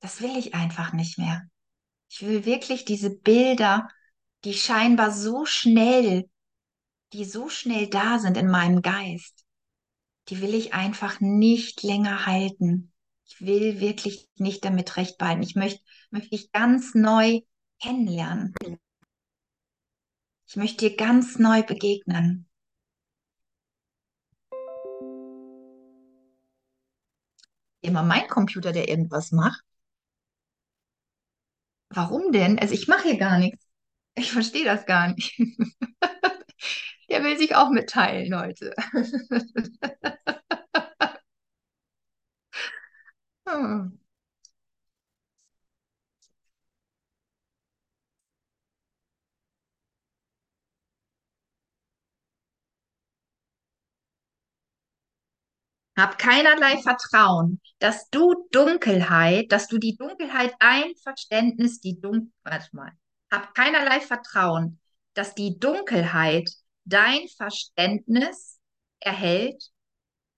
Das 0.00 0.20
will 0.20 0.36
ich 0.36 0.54
einfach 0.54 0.92
nicht 0.92 1.16
mehr. 1.16 1.42
Ich 2.10 2.22
will 2.22 2.44
wirklich 2.44 2.84
diese 2.84 3.10
Bilder, 3.10 3.88
die 4.44 4.54
scheinbar 4.54 5.12
so 5.12 5.46
schnell, 5.46 6.28
die 7.12 7.24
so 7.24 7.48
schnell 7.48 7.88
da 7.88 8.18
sind 8.18 8.36
in 8.36 8.48
meinem 8.50 8.82
Geist, 8.82 9.41
die 10.28 10.40
will 10.40 10.54
ich 10.54 10.72
einfach 10.74 11.20
nicht 11.20 11.82
länger 11.82 12.26
halten. 12.26 12.92
Ich 13.24 13.40
will 13.40 13.80
wirklich 13.80 14.28
nicht 14.36 14.64
damit 14.64 14.96
recht 14.96 15.18
behalten. 15.18 15.42
Ich 15.42 15.54
möchte, 15.54 15.82
möchte 16.10 16.34
ich 16.34 16.52
ganz 16.52 16.94
neu 16.94 17.40
kennenlernen. 17.80 18.54
Ich 20.46 20.56
möchte 20.56 20.88
dir 20.88 20.96
ganz 20.96 21.38
neu 21.38 21.62
begegnen. 21.62 22.46
Immer 27.80 28.02
mein 28.02 28.28
Computer, 28.28 28.72
der 28.72 28.88
irgendwas 28.88 29.32
macht. 29.32 29.64
Warum 31.90 32.32
denn? 32.32 32.58
Also 32.58 32.74
ich 32.74 32.86
mache 32.88 33.08
hier 33.08 33.18
gar 33.18 33.38
nichts. 33.38 33.66
Ich 34.14 34.32
verstehe 34.32 34.64
das 34.64 34.86
gar 34.86 35.14
nicht. 35.14 35.38
Der 37.12 37.22
will 37.22 37.36
sich 37.38 37.54
auch 37.54 37.70
mitteilen, 37.70 38.28
Leute. 38.30 38.74
Hm. 43.46 43.98
Hab 55.96 56.18
keinerlei 56.18 56.78
Vertrauen, 56.78 57.60
dass 57.78 58.08
du 58.10 58.46
Dunkelheit, 58.50 59.52
dass 59.52 59.68
du 59.68 59.78
die 59.78 59.96
Dunkelheit, 59.96 60.54
dein 60.58 60.94
Verständnis, 61.02 61.80
die 61.80 62.00
Dunkelheit, 62.00 62.32
warte 62.44 62.76
mal. 62.76 62.92
Hab 63.30 63.54
keinerlei 63.54 64.00
Vertrauen, 64.00 64.80
dass 65.14 65.34
die 65.34 65.58
Dunkelheit 65.58 66.50
dein 66.84 67.28
Verständnis 67.28 68.60
erhält, 69.00 69.70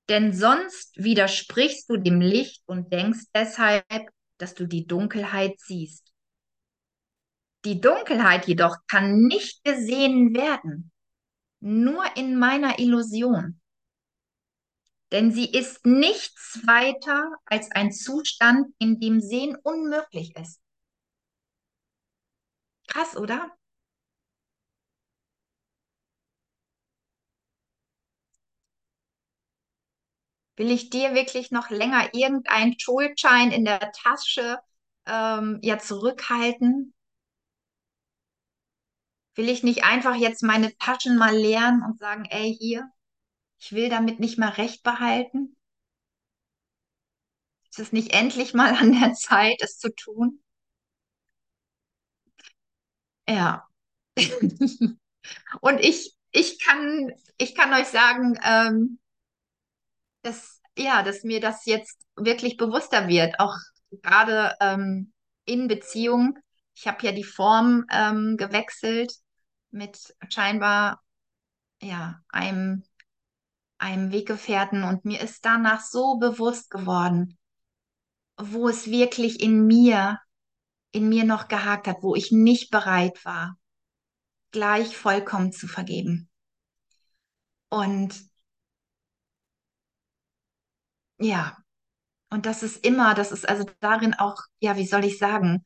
denn 0.08 0.32
sonst 0.32 0.96
widersprichst 0.96 1.88
du 1.88 1.96
dem 1.96 2.20
Licht 2.20 2.62
und 2.66 2.92
denkst 2.92 3.24
deshalb, 3.34 4.10
dass 4.38 4.54
du 4.54 4.66
die 4.66 4.86
Dunkelheit 4.86 5.58
siehst. 5.58 6.12
Die 7.64 7.80
Dunkelheit 7.80 8.46
jedoch 8.46 8.76
kann 8.88 9.22
nicht 9.22 9.64
gesehen 9.64 10.34
werden, 10.34 10.92
nur 11.60 12.04
in 12.16 12.38
meiner 12.38 12.78
Illusion 12.78 13.60
denn 15.14 15.30
sie 15.30 15.48
ist 15.48 15.86
nichts 15.86 16.60
weiter 16.66 17.30
als 17.44 17.70
ein 17.70 17.92
Zustand, 17.92 18.74
in 18.80 18.98
dem 18.98 19.20
Sehen 19.20 19.56
unmöglich 19.62 20.34
ist. 20.34 20.60
Krass, 22.88 23.16
oder? 23.16 23.56
Will 30.56 30.70
ich 30.70 30.90
dir 30.90 31.14
wirklich 31.14 31.50
noch 31.52 31.70
länger 31.70 32.12
irgendeinen 32.14 32.78
Schuldschein 32.78 33.52
in 33.52 33.64
der 33.64 33.92
Tasche 33.92 34.58
ähm, 35.06 35.58
ja 35.62 35.78
zurückhalten? 35.78 36.94
Will 39.36 39.48
ich 39.48 39.62
nicht 39.62 39.84
einfach 39.84 40.16
jetzt 40.16 40.42
meine 40.42 40.76
Taschen 40.78 41.16
mal 41.16 41.32
leeren 41.36 41.82
und 41.86 42.00
sagen, 42.00 42.24
ey, 42.30 42.52
hier, 42.58 42.90
ich 43.60 43.72
will 43.72 43.88
damit 43.90 44.20
nicht 44.20 44.38
mal 44.38 44.50
recht 44.50 44.82
behalten? 44.84 45.56
Ist 47.68 47.78
es 47.78 47.92
nicht 47.92 48.14
endlich 48.14 48.54
mal 48.54 48.72
an 48.74 48.98
der 48.98 49.12
Zeit, 49.12 49.60
es 49.60 49.76
zu 49.78 49.94
tun? 49.94 50.40
Ja. 53.28 53.68
Und 55.60 55.80
ich, 55.80 56.16
ich 56.32 56.60
kann, 56.64 57.12
ich 57.38 57.54
kann 57.54 57.72
euch 57.74 57.88
sagen, 57.88 58.38
ähm, 58.44 58.98
dass, 60.24 60.60
ja, 60.76 61.02
dass 61.02 61.22
mir 61.22 61.40
das 61.40 61.66
jetzt 61.66 62.06
wirklich 62.16 62.56
bewusster 62.56 63.08
wird, 63.08 63.38
auch 63.38 63.56
gerade 63.90 64.54
ähm, 64.60 65.12
in 65.44 65.68
Beziehung. 65.68 66.38
Ich 66.74 66.88
habe 66.88 67.04
ja 67.06 67.12
die 67.12 67.24
Form 67.24 67.84
ähm, 67.90 68.36
gewechselt 68.36 69.12
mit 69.70 70.14
scheinbar 70.28 71.02
ja, 71.80 72.20
einem, 72.28 72.84
einem 73.78 74.10
Weggefährten 74.12 74.82
und 74.84 75.04
mir 75.04 75.20
ist 75.20 75.44
danach 75.44 75.80
so 75.80 76.16
bewusst 76.16 76.70
geworden, 76.70 77.38
wo 78.38 78.68
es 78.68 78.90
wirklich 78.90 79.40
in 79.40 79.66
mir, 79.66 80.18
in 80.90 81.08
mir 81.08 81.24
noch 81.24 81.48
gehakt 81.48 81.86
hat, 81.86 82.02
wo 82.02 82.14
ich 82.14 82.32
nicht 82.32 82.70
bereit 82.70 83.24
war, 83.24 83.58
gleich 84.50 84.96
vollkommen 84.96 85.52
zu 85.52 85.68
vergeben. 85.68 86.30
Und 87.68 88.14
ja, 91.18 91.56
und 92.30 92.46
das 92.46 92.62
ist 92.62 92.84
immer, 92.86 93.14
das 93.14 93.32
ist 93.32 93.48
also 93.48 93.64
darin 93.80 94.14
auch, 94.14 94.38
ja, 94.60 94.76
wie 94.76 94.86
soll 94.86 95.04
ich 95.04 95.18
sagen, 95.18 95.64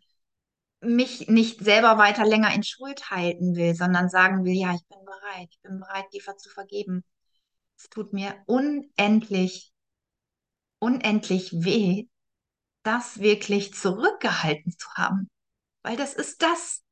mich 0.81 1.29
nicht 1.29 1.61
selber 1.61 1.99
weiter 1.99 2.27
länger 2.27 2.55
in 2.55 2.63
Schuld 2.63 3.11
halten 3.11 3.57
will, 3.57 3.75
sondern 3.75 4.09
sagen 4.11 4.45
will, 4.45 4.55
ja, 4.55 4.75
ich 4.75 4.87
bin 4.89 5.05
bereit, 5.05 5.49
ich 5.51 5.61
bin 5.63 5.81
bereit, 5.81 6.07
dir 6.13 6.23
zu 6.39 6.51
vergeben. 6.51 7.05
Es 7.79 7.91
tut 7.91 8.13
mir 8.13 8.35
unendlich, 8.47 9.73
unendlich 10.81 11.53
weh, 11.53 12.07
das 12.85 13.21
wirklich 13.21 13.75
zurückgehalten 13.75 14.73
zu 14.79 14.89
haben. 14.95 15.31
Weil 15.83 15.97
das 15.97 16.15
ist 16.15 16.43
das, 16.43 16.83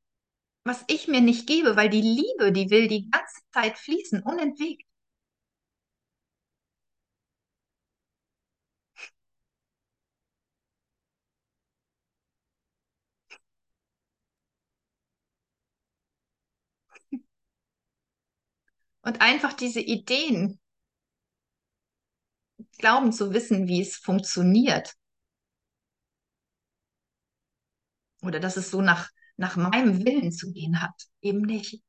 was 0.65 0.83
ich 0.87 1.07
mir 1.07 1.21
nicht 1.21 1.47
gebe, 1.47 1.75
weil 1.75 1.89
die 1.89 2.01
Liebe, 2.01 2.53
die 2.53 2.69
will 2.71 2.87
die 2.87 3.09
ganze 3.09 3.41
Zeit 3.53 3.77
fließen, 3.77 4.23
unentwegt. 4.23 4.86
Und 19.07 19.21
einfach 19.21 19.53
diese 19.53 19.79
Ideen, 19.79 20.59
glauben 22.77 23.13
zu 23.13 23.31
wissen, 23.31 23.65
wie 23.65 23.79
es 23.81 23.95
funktioniert. 23.95 24.97
Oder 28.21 28.41
dass 28.41 28.57
es 28.57 28.69
so 28.69 28.81
nach, 28.81 29.09
nach 29.37 29.55
meinem 29.55 30.03
Willen 30.05 30.33
zu 30.33 30.51
gehen 30.51 30.81
hat. 30.81 31.07
Eben 31.21 31.43
nicht. 31.43 31.81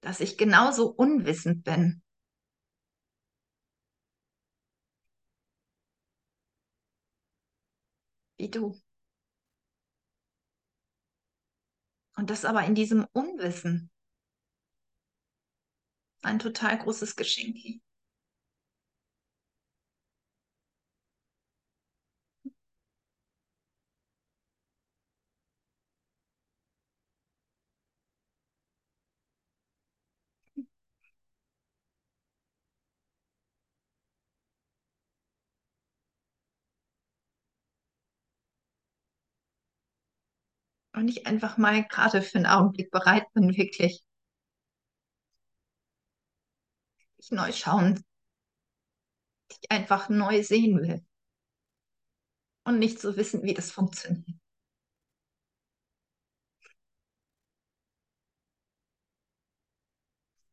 Dass 0.00 0.20
ich 0.20 0.38
genauso 0.38 0.88
unwissend 0.88 1.62
bin. 1.62 2.02
Wie 8.38 8.48
du. 8.50 8.80
Und 12.16 12.30
das 12.30 12.46
aber 12.46 12.64
in 12.64 12.74
diesem 12.74 13.06
Unwissen 13.12 13.90
ein 16.26 16.38
total 16.38 16.78
großes 16.78 17.16
Geschenk. 17.16 17.56
Und 40.94 41.06
ich 41.08 41.28
einfach 41.28 41.58
mal 41.58 41.84
gerade 41.84 42.22
für 42.22 42.38
einen 42.38 42.46
Augenblick 42.46 42.90
bereit 42.90 43.32
bin, 43.34 43.56
wirklich 43.56 44.02
ich 47.26 47.32
neu 47.32 47.50
schauen, 47.52 48.04
ich 49.48 49.70
einfach 49.72 50.08
neu 50.08 50.42
sehen 50.44 50.78
will 50.80 51.04
und 52.64 52.78
nicht 52.78 53.00
so 53.00 53.16
wissen, 53.16 53.42
wie 53.44 53.54
das 53.54 53.70
funktioniert. 53.72 54.26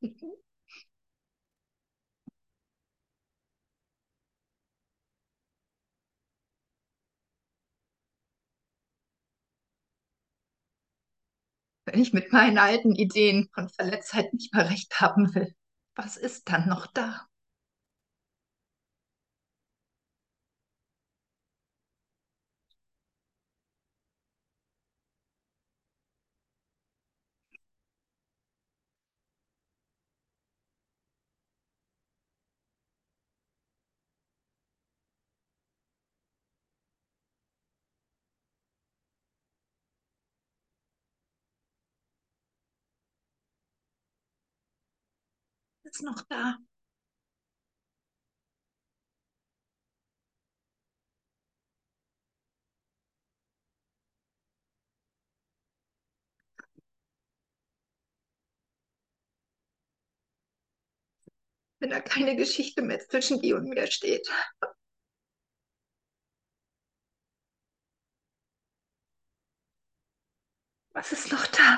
Wenn 11.86 12.02
ich 12.02 12.12
mit 12.12 12.34
meinen 12.34 12.58
alten 12.58 12.94
Ideen 12.94 13.50
von 13.54 13.70
Verletztheit 13.70 14.34
nicht 14.34 14.54
mehr 14.54 14.70
recht 14.70 15.00
haben 15.00 15.34
will, 15.34 15.56
was 15.96 16.18
ist 16.18 16.50
dann 16.50 16.68
noch 16.68 16.88
da? 16.88 17.28
Noch 46.04 46.22
da. 46.30 46.58
Wenn 61.80 61.92
da 61.92 62.00
keine 62.00 62.36
Geschichte 62.36 62.82
mehr 62.82 63.00
zwischen 63.00 63.40
dir 63.40 63.58
und 63.58 63.70
mir 63.70 63.86
steht. 63.86 64.28
Was 70.94 71.12
ist 71.12 71.32
noch 71.32 71.46
da? 71.48 71.78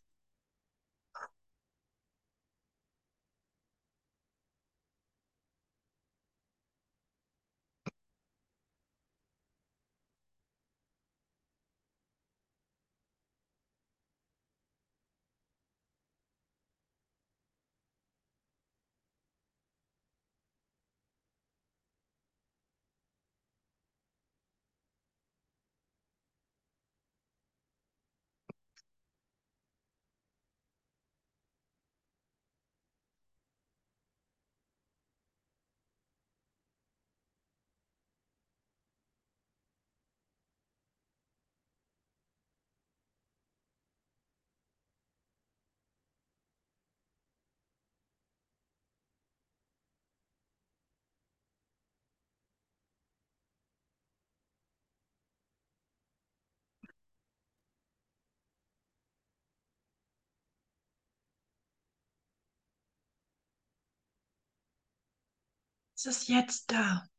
Es 66.03 66.07
ist 66.07 66.29
jetzt 66.29 66.71
da. 66.71 67.10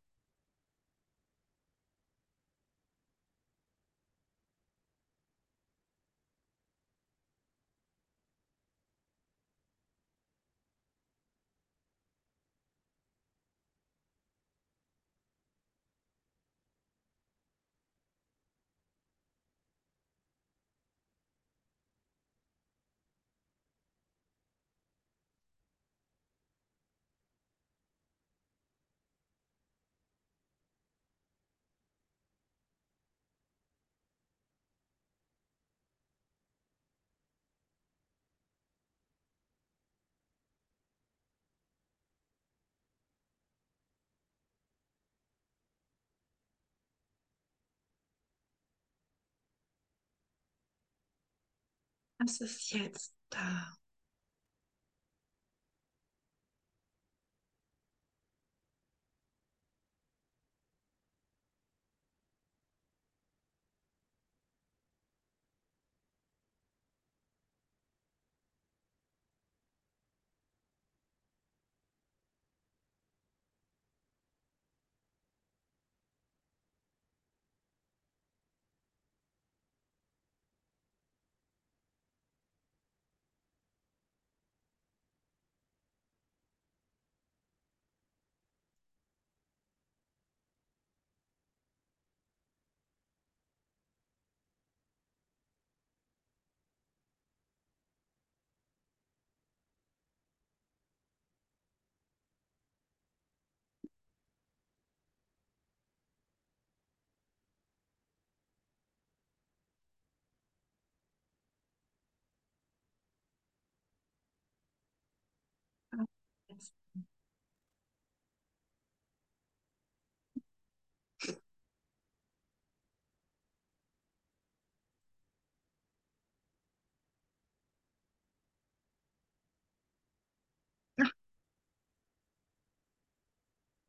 Es 52.25 52.41
ist 52.41 52.73
jetzt 52.73 53.12
da. 53.31 53.77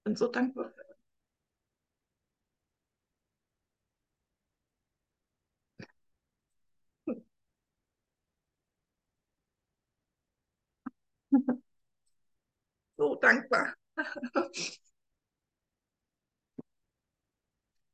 Bin 0.06 0.16
so 0.16 0.28
dankbar. 0.32 0.74
So 12.98 13.20
dankbar. 13.22 13.76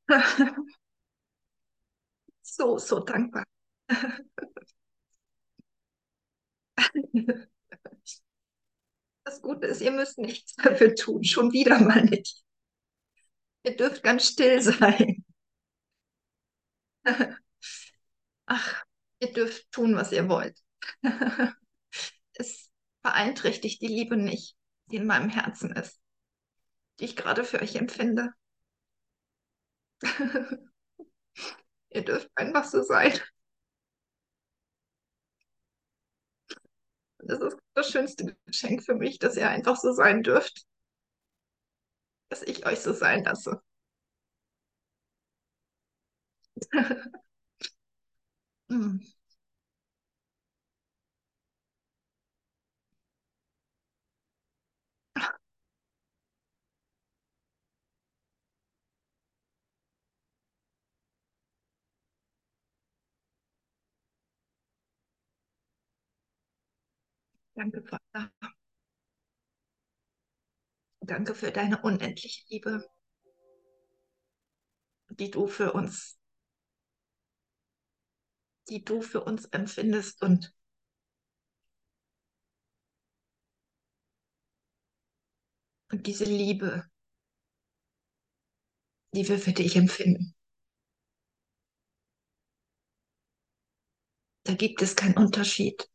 So, 2.41 2.78
so 2.80 2.99
dankbar. 3.05 3.45
Das 9.30 9.43
Gute 9.43 9.67
ist, 9.67 9.82
ihr 9.82 9.91
müsst 9.91 10.17
nichts 10.17 10.55
dafür 10.63 10.95
tun, 10.95 11.23
schon 11.23 11.53
wieder 11.53 11.80
mal 11.80 12.03
nicht. 12.03 12.43
Ihr 13.61 13.77
dürft 13.77 14.01
ganz 14.01 14.25
still 14.25 14.59
sein. 14.59 15.23
Ach, 18.47 18.84
ihr 19.19 19.32
dürft 19.32 19.71
tun, 19.71 19.95
was 19.95 20.11
ihr 20.11 20.27
wollt. 20.27 20.57
Es 22.34 22.71
beeinträchtigt 23.01 23.82
die 23.82 23.88
Liebe 23.88 24.17
nicht, 24.17 24.55
die 24.88 24.95
in 24.95 25.05
meinem 25.05 25.30
Herzen 25.30 25.73
ist, 25.73 25.99
die 26.99 27.05
ich 27.05 27.17
gerade 27.17 27.43
für 27.43 27.61
euch 27.61 27.75
empfinde. 27.75 28.34
Ihr 31.89 32.05
dürft 32.05 32.32
einfach 32.36 32.63
so 32.63 32.82
sein. 32.82 33.19
Das 37.30 37.39
ist 37.39 37.57
das 37.75 37.89
schönste 37.91 38.36
Geschenk 38.45 38.84
für 38.84 38.95
mich, 38.95 39.19
dass 39.19 39.38
ihr 39.38 39.47
einfach 39.49 39.77
so 39.77 39.93
sein 39.93 40.21
dürft, 40.21 40.65
dass 42.30 42.41
ich 42.41 42.65
euch 42.65 42.80
so 42.80 42.91
sein 42.93 43.23
lasse. 43.23 43.61
Mm, 48.69 48.99
Danke, 67.60 67.84
Vater. 67.84 68.32
Danke 71.01 71.36
für 71.36 71.51
deine 71.51 71.82
unendliche 71.82 72.45
Liebe, 72.47 72.89
die 75.10 75.30
du 75.30 75.45
für 75.45 75.74
uns, 75.74 76.18
die 78.70 78.86
du 78.86 79.01
für 79.01 79.26
uns 79.26 79.43
empfindest 79.47 80.22
und, 80.22 80.55
und 85.91 86.07
diese 86.07 86.24
Liebe, 86.24 86.89
die 89.14 89.28
wir 89.28 89.38
für 89.38 89.51
dich 89.51 89.76
empfinden. 89.76 90.34
Da 94.45 94.53
gibt 94.53 94.82
es 94.82 94.95
keinen 94.95 95.18
Unterschied 95.18 95.89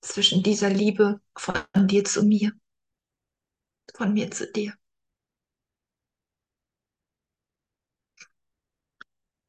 zwischen 0.00 0.42
dieser 0.42 0.70
Liebe 0.70 1.20
von 1.36 1.56
dir 1.86 2.04
zu 2.04 2.22
mir, 2.24 2.52
von 3.94 4.12
mir 4.12 4.30
zu 4.30 4.50
dir. 4.50 4.74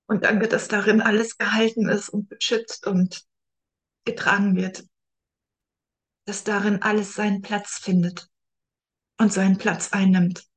Und 0.08 0.24
danke, 0.24 0.48
dass 0.48 0.68
darin 0.68 1.02
alles 1.02 1.38
gehalten 1.38 1.88
ist 1.88 2.10
und 2.10 2.30
beschützt 2.30 2.88
und 2.88 3.24
getragen 4.06 4.56
wird, 4.56 4.84
dass 6.26 6.44
darin 6.44 6.82
alles 6.82 7.14
seinen 7.14 7.42
Platz 7.42 7.78
findet 7.78 8.28
und 9.20 9.32
seinen 9.32 9.58
Platz 9.58 9.94
einnimmt. 9.94 10.48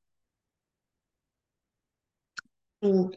Du, 2.81 3.11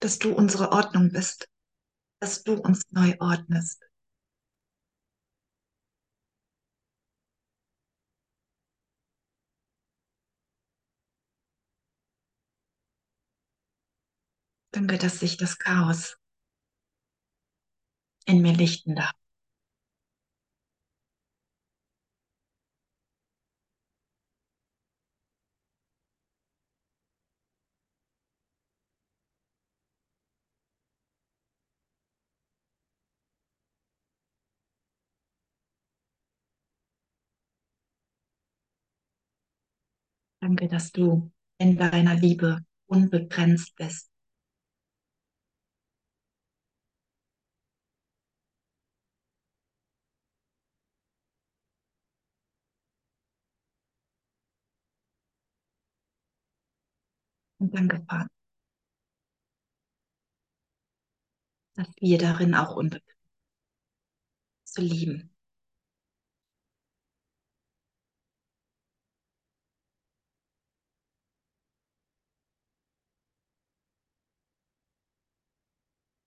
dass 0.00 0.18
du 0.18 0.32
unsere 0.34 0.72
Ordnung 0.72 1.12
bist, 1.12 1.48
dass 2.20 2.42
du 2.42 2.54
uns 2.54 2.82
neu 2.90 3.14
ordnest. 3.20 3.85
Danke, 14.76 14.98
dass 14.98 15.20
sich 15.20 15.38
das 15.38 15.58
Chaos 15.58 16.18
in 18.26 18.42
mir 18.42 18.52
lichten 18.52 18.94
darf. 18.94 19.14
Danke, 40.40 40.68
dass 40.68 40.92
du 40.92 41.30
in 41.58 41.76
deiner 41.76 42.14
Liebe 42.14 42.64
unbegrenzt 42.86 43.74
bist. 43.76 44.10
Und 57.58 57.74
danke, 57.74 58.02
Vater, 58.08 58.28
dass 61.74 61.86
wir 62.00 62.18
darin 62.18 62.54
auch 62.54 62.76
unbegrenzt 62.76 63.16
zu 64.64 64.82
lieben. 64.82 65.30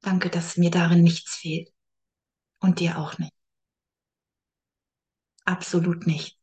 Danke, 0.01 0.29
dass 0.29 0.57
mir 0.57 0.71
darin 0.71 1.03
nichts 1.03 1.35
fehlt 1.37 1.71
und 2.59 2.79
dir 2.81 2.97
auch 2.99 3.17
nicht. 3.19 3.33
Absolut 5.43 6.07
nicht. 6.07 6.38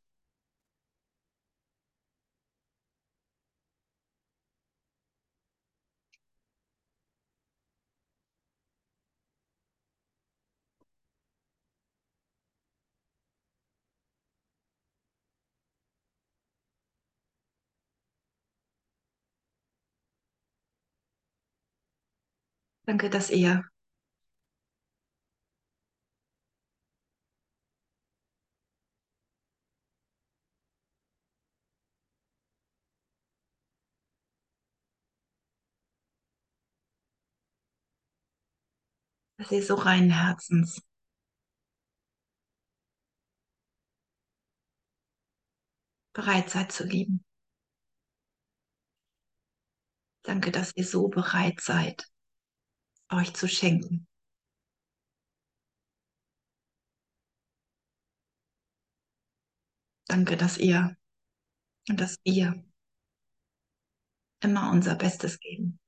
Danke, 22.86 23.10
dass 23.10 23.30
ihr 23.30 23.64
dass 39.38 39.50
ihr 39.52 39.62
so 39.62 39.74
reinen 39.74 40.10
Herzens. 40.10 40.82
Bereit 46.12 46.50
seid 46.50 46.72
zu 46.72 46.84
lieben. 46.84 47.22
Danke, 50.24 50.50
dass 50.50 50.72
ihr 50.76 50.84
so 50.84 51.08
bereit 51.08 51.60
seid, 51.60 52.06
euch 53.10 53.34
zu 53.34 53.48
schenken. 53.48 54.06
Danke, 60.08 60.36
dass 60.36 60.58
ihr 60.58 60.96
und 61.88 62.00
dass 62.00 62.16
wir 62.24 62.64
immer 64.40 64.70
unser 64.70 64.94
Bestes 64.94 65.38
geben. 65.40 65.78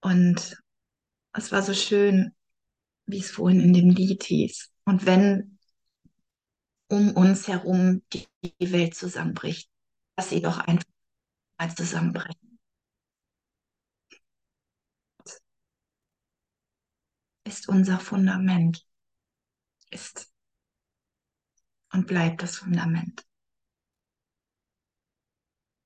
Und 0.00 0.61
es 1.32 1.52
war 1.52 1.62
so 1.62 1.74
schön, 1.74 2.34
wie 3.06 3.18
es 3.20 3.30
vorhin 3.30 3.60
in 3.60 3.72
dem 3.72 3.90
Lied 3.90 4.24
hieß. 4.24 4.70
Und 4.84 5.06
wenn 5.06 5.58
um 6.88 7.16
uns 7.16 7.48
herum 7.48 8.02
die 8.12 8.72
Welt 8.72 8.94
zusammenbricht, 8.94 9.70
dass 10.16 10.28
sie 10.28 10.42
doch 10.42 10.58
einfach 10.58 10.84
mal 11.58 11.74
zusammenbrechen. 11.74 12.58
Ist 17.44 17.68
unser 17.68 17.98
Fundament, 17.98 18.86
ist 19.90 20.32
und 21.92 22.06
bleibt 22.06 22.42
das 22.42 22.56
Fundament. 22.56 23.24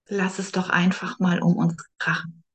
Lass 0.08 0.38
es 0.38 0.52
doch 0.52 0.70
einfach 0.70 1.18
mal 1.18 1.40
um 1.40 1.56
uns 1.56 1.76
krachen. 1.98 2.45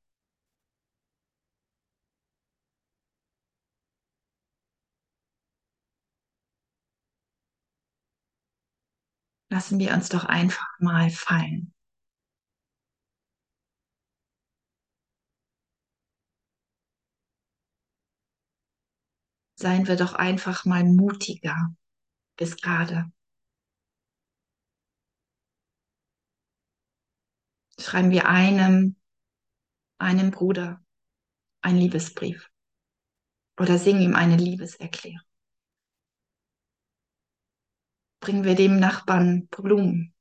Lassen 9.51 9.79
wir 9.79 9.93
uns 9.93 10.07
doch 10.07 10.23
einfach 10.23 10.79
mal 10.79 11.09
fallen. 11.09 11.73
Seien 19.55 19.87
wir 19.87 19.97
doch 19.97 20.13
einfach 20.13 20.63
mal 20.63 20.85
mutiger 20.85 21.75
bis 22.37 22.55
gerade. 22.55 23.11
Schreiben 27.77 28.11
wir 28.11 28.29
einem, 28.29 28.95
einem 29.97 30.31
Bruder 30.31 30.81
einen 31.61 31.77
Liebesbrief. 31.77 32.49
oder 33.59 33.77
sing 33.77 33.99
ihm 33.99 34.15
eine 34.15 34.37
Liebeserklärung. 34.37 35.30
Bringen 38.22 38.45
wir 38.45 38.55
dem 38.55 38.80
Nachbarn 38.80 39.47
Blumen. 39.47 40.13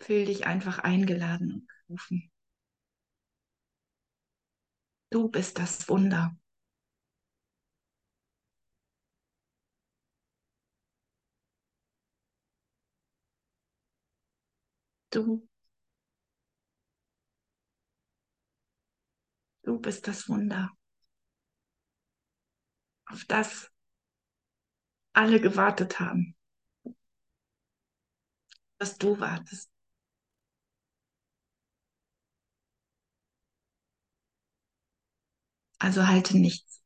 Fühl 0.00 0.24
dich 0.24 0.44
einfach 0.44 0.80
eingeladen 0.80 1.52
und 1.52 1.68
gerufen. 1.86 2.32
Du 5.10 5.28
bist 5.28 5.58
das 5.58 5.86
Wunder. 5.90 6.34
Du, 15.10 15.42
du 19.62 19.78
bist 19.78 20.08
das 20.08 20.28
Wunder, 20.28 20.70
auf 23.06 23.24
das 23.26 23.70
alle 25.18 25.40
gewartet 25.40 25.98
haben, 25.98 26.36
dass 28.78 28.98
du 28.98 29.18
wartest. 29.20 29.70
Also 35.80 36.06
halte 36.06 36.38
nichts. 36.38 36.82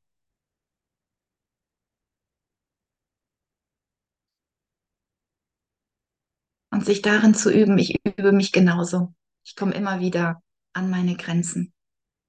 Und 6.70 6.86
sich 6.86 7.02
darin 7.02 7.34
zu 7.34 7.50
üben, 7.52 7.76
ich 7.76 8.00
übe 8.06 8.32
mich 8.32 8.50
genauso. 8.50 9.14
Ich 9.44 9.56
komme 9.56 9.74
immer 9.74 10.00
wieder 10.00 10.42
an 10.72 10.88
meine 10.88 11.16
Grenzen, 11.16 11.74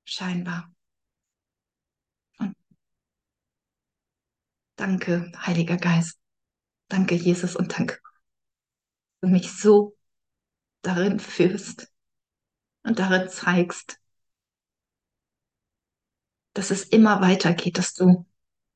scheinbar. 0.05 0.72
Danke, 4.84 5.31
Heiliger 5.38 5.77
Geist. 5.77 6.19
Danke, 6.89 7.15
Jesus, 7.15 7.55
und 7.55 7.77
danke, 7.77 7.99
dass 9.21 9.21
du 9.21 9.27
mich 9.29 9.49
so 9.49 9.95
darin 10.81 11.19
führst 11.21 11.89
und 12.84 12.99
darin 12.99 13.29
zeigst, 13.29 14.01
dass 16.53 16.69
es 16.69 16.84
immer 16.84 17.21
weitergeht, 17.21 17.77
dass 17.77 17.93
du, 17.93 18.25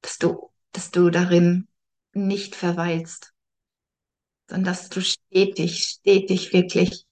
dass 0.01 0.18
du, 0.18 0.49
dass 0.72 0.91
du 0.91 1.10
darin 1.10 1.68
nicht 2.14 2.55
verweilst, 2.55 3.34
sondern 4.47 4.64
dass 4.64 4.88
du 4.88 5.01
stetig, 5.01 5.84
stetig, 5.84 6.53
wirklich 6.53 7.05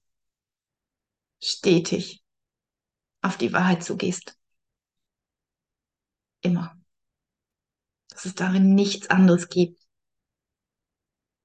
stetig 1.44 2.24
auf 3.22 3.38
die 3.38 3.52
Wahrheit 3.52 3.84
zugehst. 3.84 4.38
Immer. 6.42 6.85
Dass 8.16 8.24
es 8.24 8.34
darin 8.36 8.76
nichts 8.76 9.10
anderes 9.10 9.50
gibt. 9.50 9.86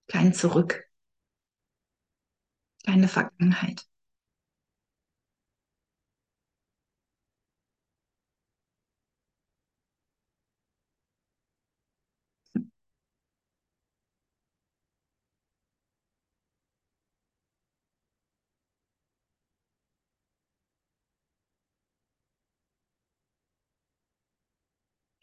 Kein 0.06 0.32
Zurück. 0.34 0.88
Keine 2.84 3.08
Vergangenheit. 3.08 3.89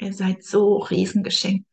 Ihr 0.07 0.13
seid 0.13 0.41
so 0.41 0.77
Riesengeschenk. 0.77 1.65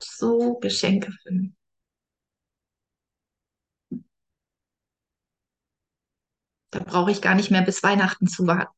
So 0.00 0.58
Geschenke 0.58 1.12
mich. 1.30 1.52
Da 6.70 6.78
brauche 6.80 7.10
ich 7.10 7.20
gar 7.22 7.34
nicht 7.34 7.50
mehr 7.50 7.62
bis 7.62 7.82
Weihnachten 7.82 8.28
zu 8.28 8.46
warten. 8.46 8.72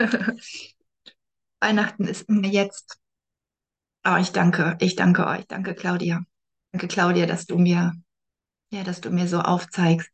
Weihnachten 1.60 2.06
ist 2.06 2.28
immer 2.28 2.46
jetzt. 2.48 2.98
Aber 4.04 4.20
ich 4.20 4.32
danke, 4.32 4.76
ich 4.80 4.96
danke 4.96 5.26
euch, 5.26 5.46
danke 5.46 5.74
Claudia. 5.74 6.22
Danke 6.72 6.88
Claudia, 6.88 7.26
dass 7.26 7.46
du 7.46 7.58
mir, 7.58 7.92
ja, 8.72 8.82
dass 8.82 9.00
du 9.00 9.10
mir 9.10 9.28
so 9.28 9.38
aufzeigst, 9.40 10.10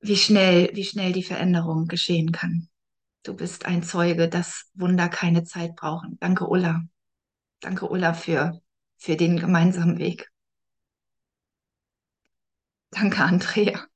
wie 0.00 0.16
schnell, 0.16 0.70
wie 0.74 0.84
schnell 0.84 1.12
die 1.12 1.22
Veränderung 1.22 1.86
geschehen 1.88 2.32
kann. 2.32 2.68
Du 3.24 3.34
bist 3.34 3.66
ein 3.66 3.82
Zeuge, 3.82 4.28
dass 4.28 4.70
Wunder 4.74 5.08
keine 5.08 5.44
Zeit 5.44 5.76
brauchen. 5.76 6.18
Danke 6.20 6.48
Ulla. 6.48 6.82
Danke 7.60 7.88
Ulla 7.90 8.14
für, 8.14 8.60
für 8.98 9.16
den 9.16 9.38
gemeinsamen 9.38 9.98
Weg. 9.98 10.30
Danke 12.90 13.22
Andrea 13.24 13.88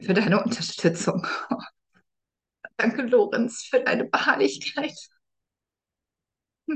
für 0.00 0.14
deine 0.14 0.42
Unterstützung. 0.42 1.26
Danke 2.76 3.02
Lorenz 3.02 3.64
für 3.64 3.80
deine 3.80 4.04
Beharrlichkeit. 4.04 4.94
Oh, 6.68 6.74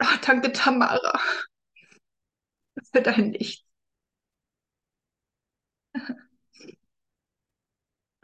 danke 0.26 0.52
Tamara 0.52 1.12
für 2.92 3.02
dein 3.02 3.32
Licht. 3.32 3.64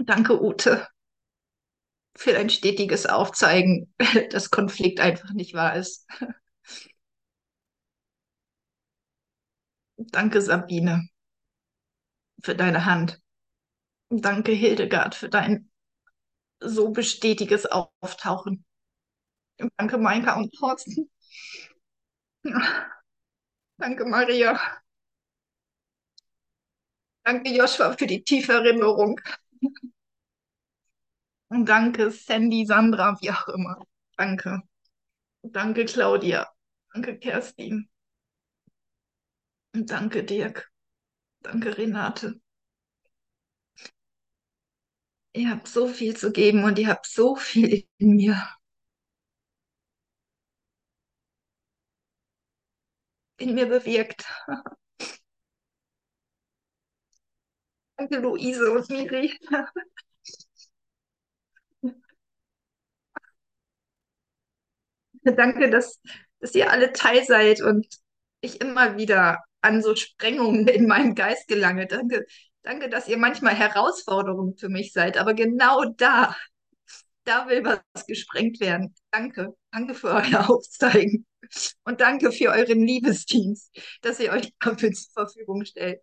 Danke 0.05 0.41
Ute 0.43 0.89
für 2.17 2.33
dein 2.33 2.51
stetiges 2.51 3.07
Aufzeigen, 3.07 3.95
dass 4.31 4.51
Konflikt 4.51 5.01
einfach 5.01 5.33
nicht 5.33 5.55
wahr 5.55 5.77
ist. 5.77 6.07
Danke 10.13 10.41
Sabine 10.43 11.09
für 12.43 12.55
deine 12.55 12.85
Hand. 12.85 13.21
Danke 14.11 14.53
Hildegard 14.53 15.15
für 15.15 15.29
dein 15.29 15.71
so 16.61 16.91
bestetiges 16.91 17.67
Auftauchen. 17.67 18.65
Danke 19.77 19.99
Maika 19.99 20.37
und 20.39 20.55
Thorsten. 20.55 21.11
Danke 23.79 24.05
Maria. 24.05 24.59
Danke 27.25 27.51
Joshua 27.51 27.93
für 27.97 28.07
die 28.07 28.25
tiefe 28.25 28.53
Erinnerung. 28.55 29.21
Und 31.49 31.67
danke 31.67 32.11
Sandy, 32.11 32.67
Sandra, 32.67 33.17
wie 33.21 33.31
auch 33.31 33.49
immer. 33.49 33.85
Danke. 34.17 34.63
Danke 35.43 35.85
Claudia. 35.85 36.49
Danke 36.93 37.19
Kerstin. 37.19 37.89
Und 39.75 39.91
danke 39.91 40.25
Dirk. 40.25 40.71
Danke 41.41 41.77
Renate. 41.79 42.41
Ihr 45.35 45.51
habt 45.51 45.69
so 45.69 45.87
viel 45.87 46.17
zu 46.17 46.33
geben 46.33 46.65
und 46.65 46.79
ihr 46.79 46.89
habt 46.89 47.07
so 47.07 47.37
viel 47.37 47.87
in 47.99 48.17
mir. 48.17 48.58
In 53.39 53.55
mir 53.55 53.67
bewirkt. 53.67 54.25
Danke 57.97 58.19
Luise 58.19 58.71
und 58.73 58.89
Miri. 58.91 59.33
Danke, 65.25 65.71
dass, 65.71 66.01
dass 66.41 66.55
ihr 66.55 66.71
alle 66.71 66.93
Teil 66.93 67.25
seid 67.25 67.61
und 67.63 67.87
ich 68.41 68.61
immer 68.61 68.97
wieder 68.97 69.39
an 69.61 69.83
so 69.83 69.97
Sprengungen 69.97 70.67
in 70.69 70.87
meinem 70.87 71.15
Geist 71.15 71.49
gelange. 71.49 71.87
Danke, 71.87 72.25
danke, 72.63 72.89
dass 72.89 73.09
ihr 73.09 73.19
manchmal 73.19 73.55
Herausforderungen 73.55 74.57
für 74.57 74.69
mich 74.69 74.93
seid, 74.93 75.19
aber 75.19 75.35
genau 75.35 75.85
da, 75.97 76.37
da 77.25 77.49
will 77.49 77.65
was 77.65 78.07
gesprengt 78.07 78.61
werden. 78.61 78.95
Danke, 79.11 79.55
danke 79.73 79.95
für 79.95 80.09
euer 80.11 80.49
Aufzeigen 80.51 81.27
und 81.85 82.01
danke 82.01 82.33
für 82.33 82.51
euren 82.51 82.83
Liebesdienst, 82.83 83.71
dass 84.03 84.21
ihr 84.21 84.33
euch 84.33 84.53
dafür 84.61 84.93
zur 84.93 85.13
Verfügung 85.13 85.65
stellt. 85.65 86.01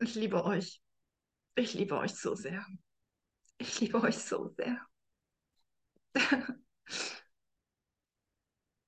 Ich 0.00 0.14
liebe 0.14 0.44
euch. 0.44 0.82
Ich 1.56 1.74
liebe 1.74 1.98
euch 1.98 2.14
so 2.14 2.34
sehr. 2.34 2.66
Ich 3.58 3.80
liebe 3.80 4.00
euch 4.02 4.18
so 4.18 4.48
sehr. 4.56 4.80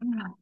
Ja. 0.01 0.37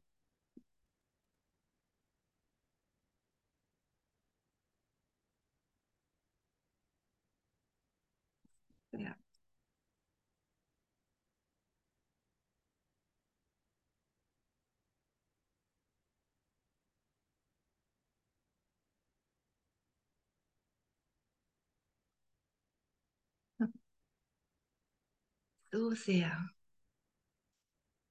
So 25.73 25.89
sehr, 25.95 26.49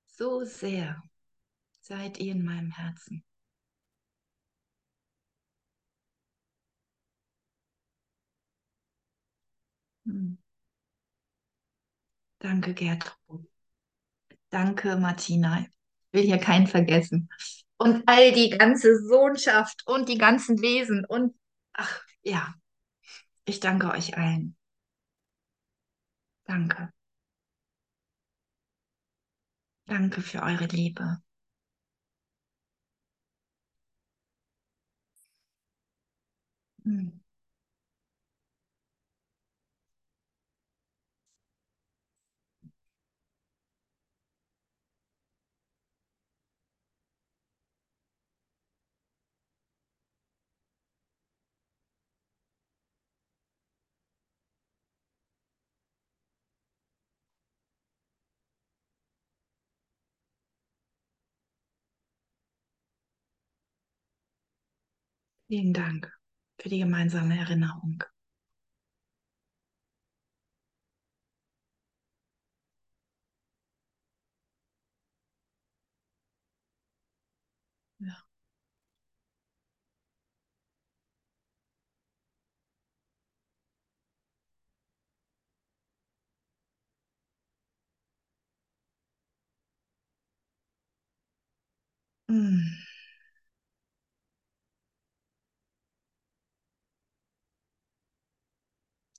so 0.06 0.44
sehr 0.44 1.00
seid 1.80 2.18
ihr 2.18 2.32
in 2.32 2.44
meinem 2.44 2.72
Herzen. 2.72 3.22
Hm. 10.06 10.38
Danke, 12.40 12.74
Gertrud. 12.74 13.46
Danke, 14.50 14.96
Martina. 14.96 15.60
Ich 15.60 15.68
will 16.12 16.24
hier 16.24 16.38
keinen 16.38 16.66
vergessen. 16.66 17.30
Und 17.76 18.02
all 18.06 18.32
die 18.32 18.50
ganze 18.50 18.98
Sohnschaft 19.06 19.86
und 19.86 20.08
die 20.08 20.18
ganzen 20.18 20.60
Wesen 20.62 21.04
und 21.04 21.36
ach 21.74 22.02
ja, 22.22 22.54
ich 23.44 23.60
danke 23.60 23.92
euch 23.92 24.16
allen. 24.16 24.56
Danke. 26.44 26.92
Danke 29.92 30.22
für 30.22 30.42
eure 30.42 30.64
Liebe. 30.64 31.20
Hm. 36.84 37.21
Vielen 65.52 65.74
Dank 65.74 66.10
für 66.58 66.70
die 66.70 66.78
gemeinsame 66.78 67.38
Erinnerung. 67.38 68.02
Ja. 78.00 78.24
Hm. 92.28 92.81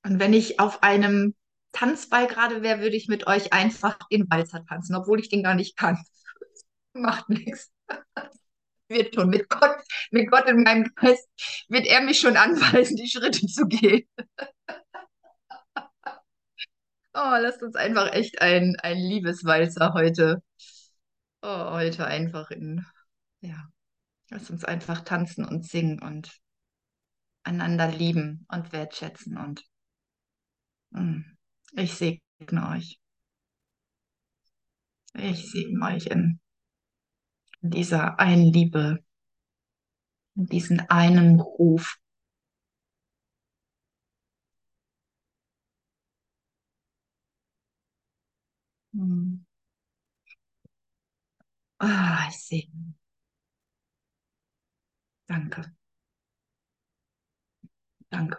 Und 0.04 0.20
wenn 0.20 0.34
ich 0.34 0.60
auf 0.60 0.84
einem 0.84 1.34
Tanzball 1.72 2.28
gerade 2.28 2.62
wäre, 2.62 2.82
würde 2.82 2.96
ich 2.96 3.08
mit 3.08 3.28
euch 3.28 3.54
einfach 3.54 3.98
den 4.12 4.30
Walzer 4.30 4.66
tanzen, 4.66 4.96
obwohl 4.96 5.20
ich 5.20 5.30
den 5.30 5.44
gar 5.44 5.56
nicht 5.56 5.76
kann. 5.78 5.98
Macht 6.94 7.30
nichts. 7.30 7.72
Wird 8.90 9.16
schon 9.16 9.30
mit 9.30 9.50
Gott, 9.50 9.78
mit 10.12 10.30
Gott 10.30 10.48
in 10.48 10.62
meinem 10.62 10.92
Geist, 10.96 11.28
wird 11.68 11.88
er 11.88 12.02
mich 12.02 12.20
schon 12.20 12.38
anweisen, 12.38 12.98
die 12.98 13.10
Schritte 13.10 13.48
zu 13.48 13.66
gehen. 13.66 14.08
Oh, 17.16 17.38
lasst 17.40 17.62
uns 17.62 17.76
einfach 17.76 18.12
echt 18.12 18.42
ein, 18.42 18.76
ein 18.82 18.98
Liebeswalzer 18.98 19.94
heute. 19.94 20.42
Oh, 21.44 21.72
heute 21.72 22.08
einfach 22.08 22.50
in, 22.50 22.86
ja, 23.42 23.68
lasst 24.30 24.50
uns 24.50 24.66
einfach 24.66 25.02
tanzen 25.02 25.46
und 25.46 25.64
singen 25.64 26.02
und 26.02 26.32
einander 27.44 27.88
lieben 27.88 28.48
und 28.50 28.72
wertschätzen 28.72 29.38
und 29.38 29.64
ich 31.76 31.94
segne 31.94 32.70
euch. 32.70 33.00
Ich 35.16 35.52
segne 35.52 35.86
euch 35.86 36.06
in 36.08 36.40
dieser 37.62 38.20
einen 38.20 38.52
Liebe, 38.52 39.04
in 40.36 40.46
diesen 40.48 40.80
einen 40.90 41.40
Ruf. 41.40 41.98
Mm. 48.94 49.44
Ah, 51.80 52.28
ich 52.30 52.38
segne. 52.40 52.94
Danke. 55.28 55.74
Danke. 58.12 58.38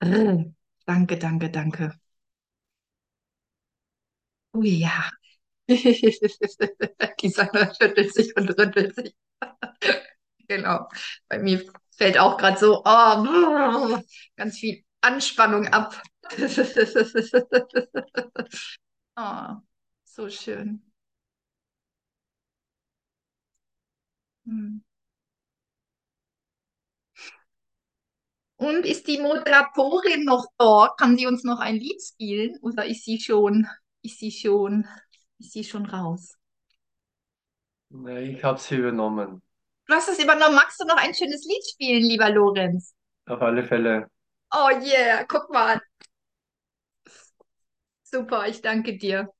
Äh, 0.00 0.44
Danke, 0.86 1.18
danke, 1.18 1.50
danke. 1.50 1.98
Oh 4.52 4.62
ja. 4.62 5.10
Die 5.68 7.28
Sarah 7.30 7.74
schüttelt 7.74 8.14
sich 8.14 8.36
und 8.36 8.50
rüttelt 8.58 8.94
sich. 8.96 9.14
Genau. 10.48 10.88
Bei 11.28 11.38
mir 11.38 11.64
fällt 11.96 12.18
auch 12.18 12.36
gerade 12.36 12.58
so 12.58 12.82
oh, 12.84 13.98
ganz 14.36 14.58
viel 14.58 14.84
Anspannung 15.00 15.68
ab. 15.68 16.02
Oh, 19.16 19.60
so 20.04 20.28
schön. 20.30 20.80
Hm. 24.46 24.78
Und 28.56 28.84
ist 28.86 29.06
die 29.08 29.18
Moderatorin 29.18 30.24
noch 30.24 30.46
da? 30.58 30.92
Kann 30.98 31.16
sie 31.16 31.26
uns 31.26 31.44
noch 31.44 31.60
ein 31.60 31.76
Lied 31.76 32.02
spielen? 32.02 32.58
Oder 32.62 32.84
ist 32.86 33.04
sie 33.04 33.20
schon, 33.20 33.66
ist 34.02 34.18
sie 34.18 34.30
schon, 34.32 34.86
ist 35.38 35.52
sie 35.52 35.64
schon 35.64 35.86
raus? 35.86 36.36
Nee, 37.88 38.32
ich 38.32 38.44
habe 38.44 38.58
sie 38.58 38.76
übernommen. 38.76 39.40
Du 39.86 39.94
hast 39.94 40.08
es 40.10 40.18
übernommen. 40.22 40.54
Magst 40.56 40.78
du 40.80 40.84
noch 40.84 40.96
ein 40.98 41.14
schönes 41.14 41.44
Lied 41.46 41.64
spielen, 41.70 42.02
lieber 42.02 42.28
Lorenz? 42.30 42.94
Auf 43.26 43.42
alle 43.42 43.64
Fälle. 43.64 44.08
Oh 44.52 44.70
yeah, 44.82 45.24
guck 45.28 45.50
mal. 45.50 45.80
Super, 48.02 48.46
ich 48.48 48.62
danke 48.62 48.96
dir. 48.96 49.33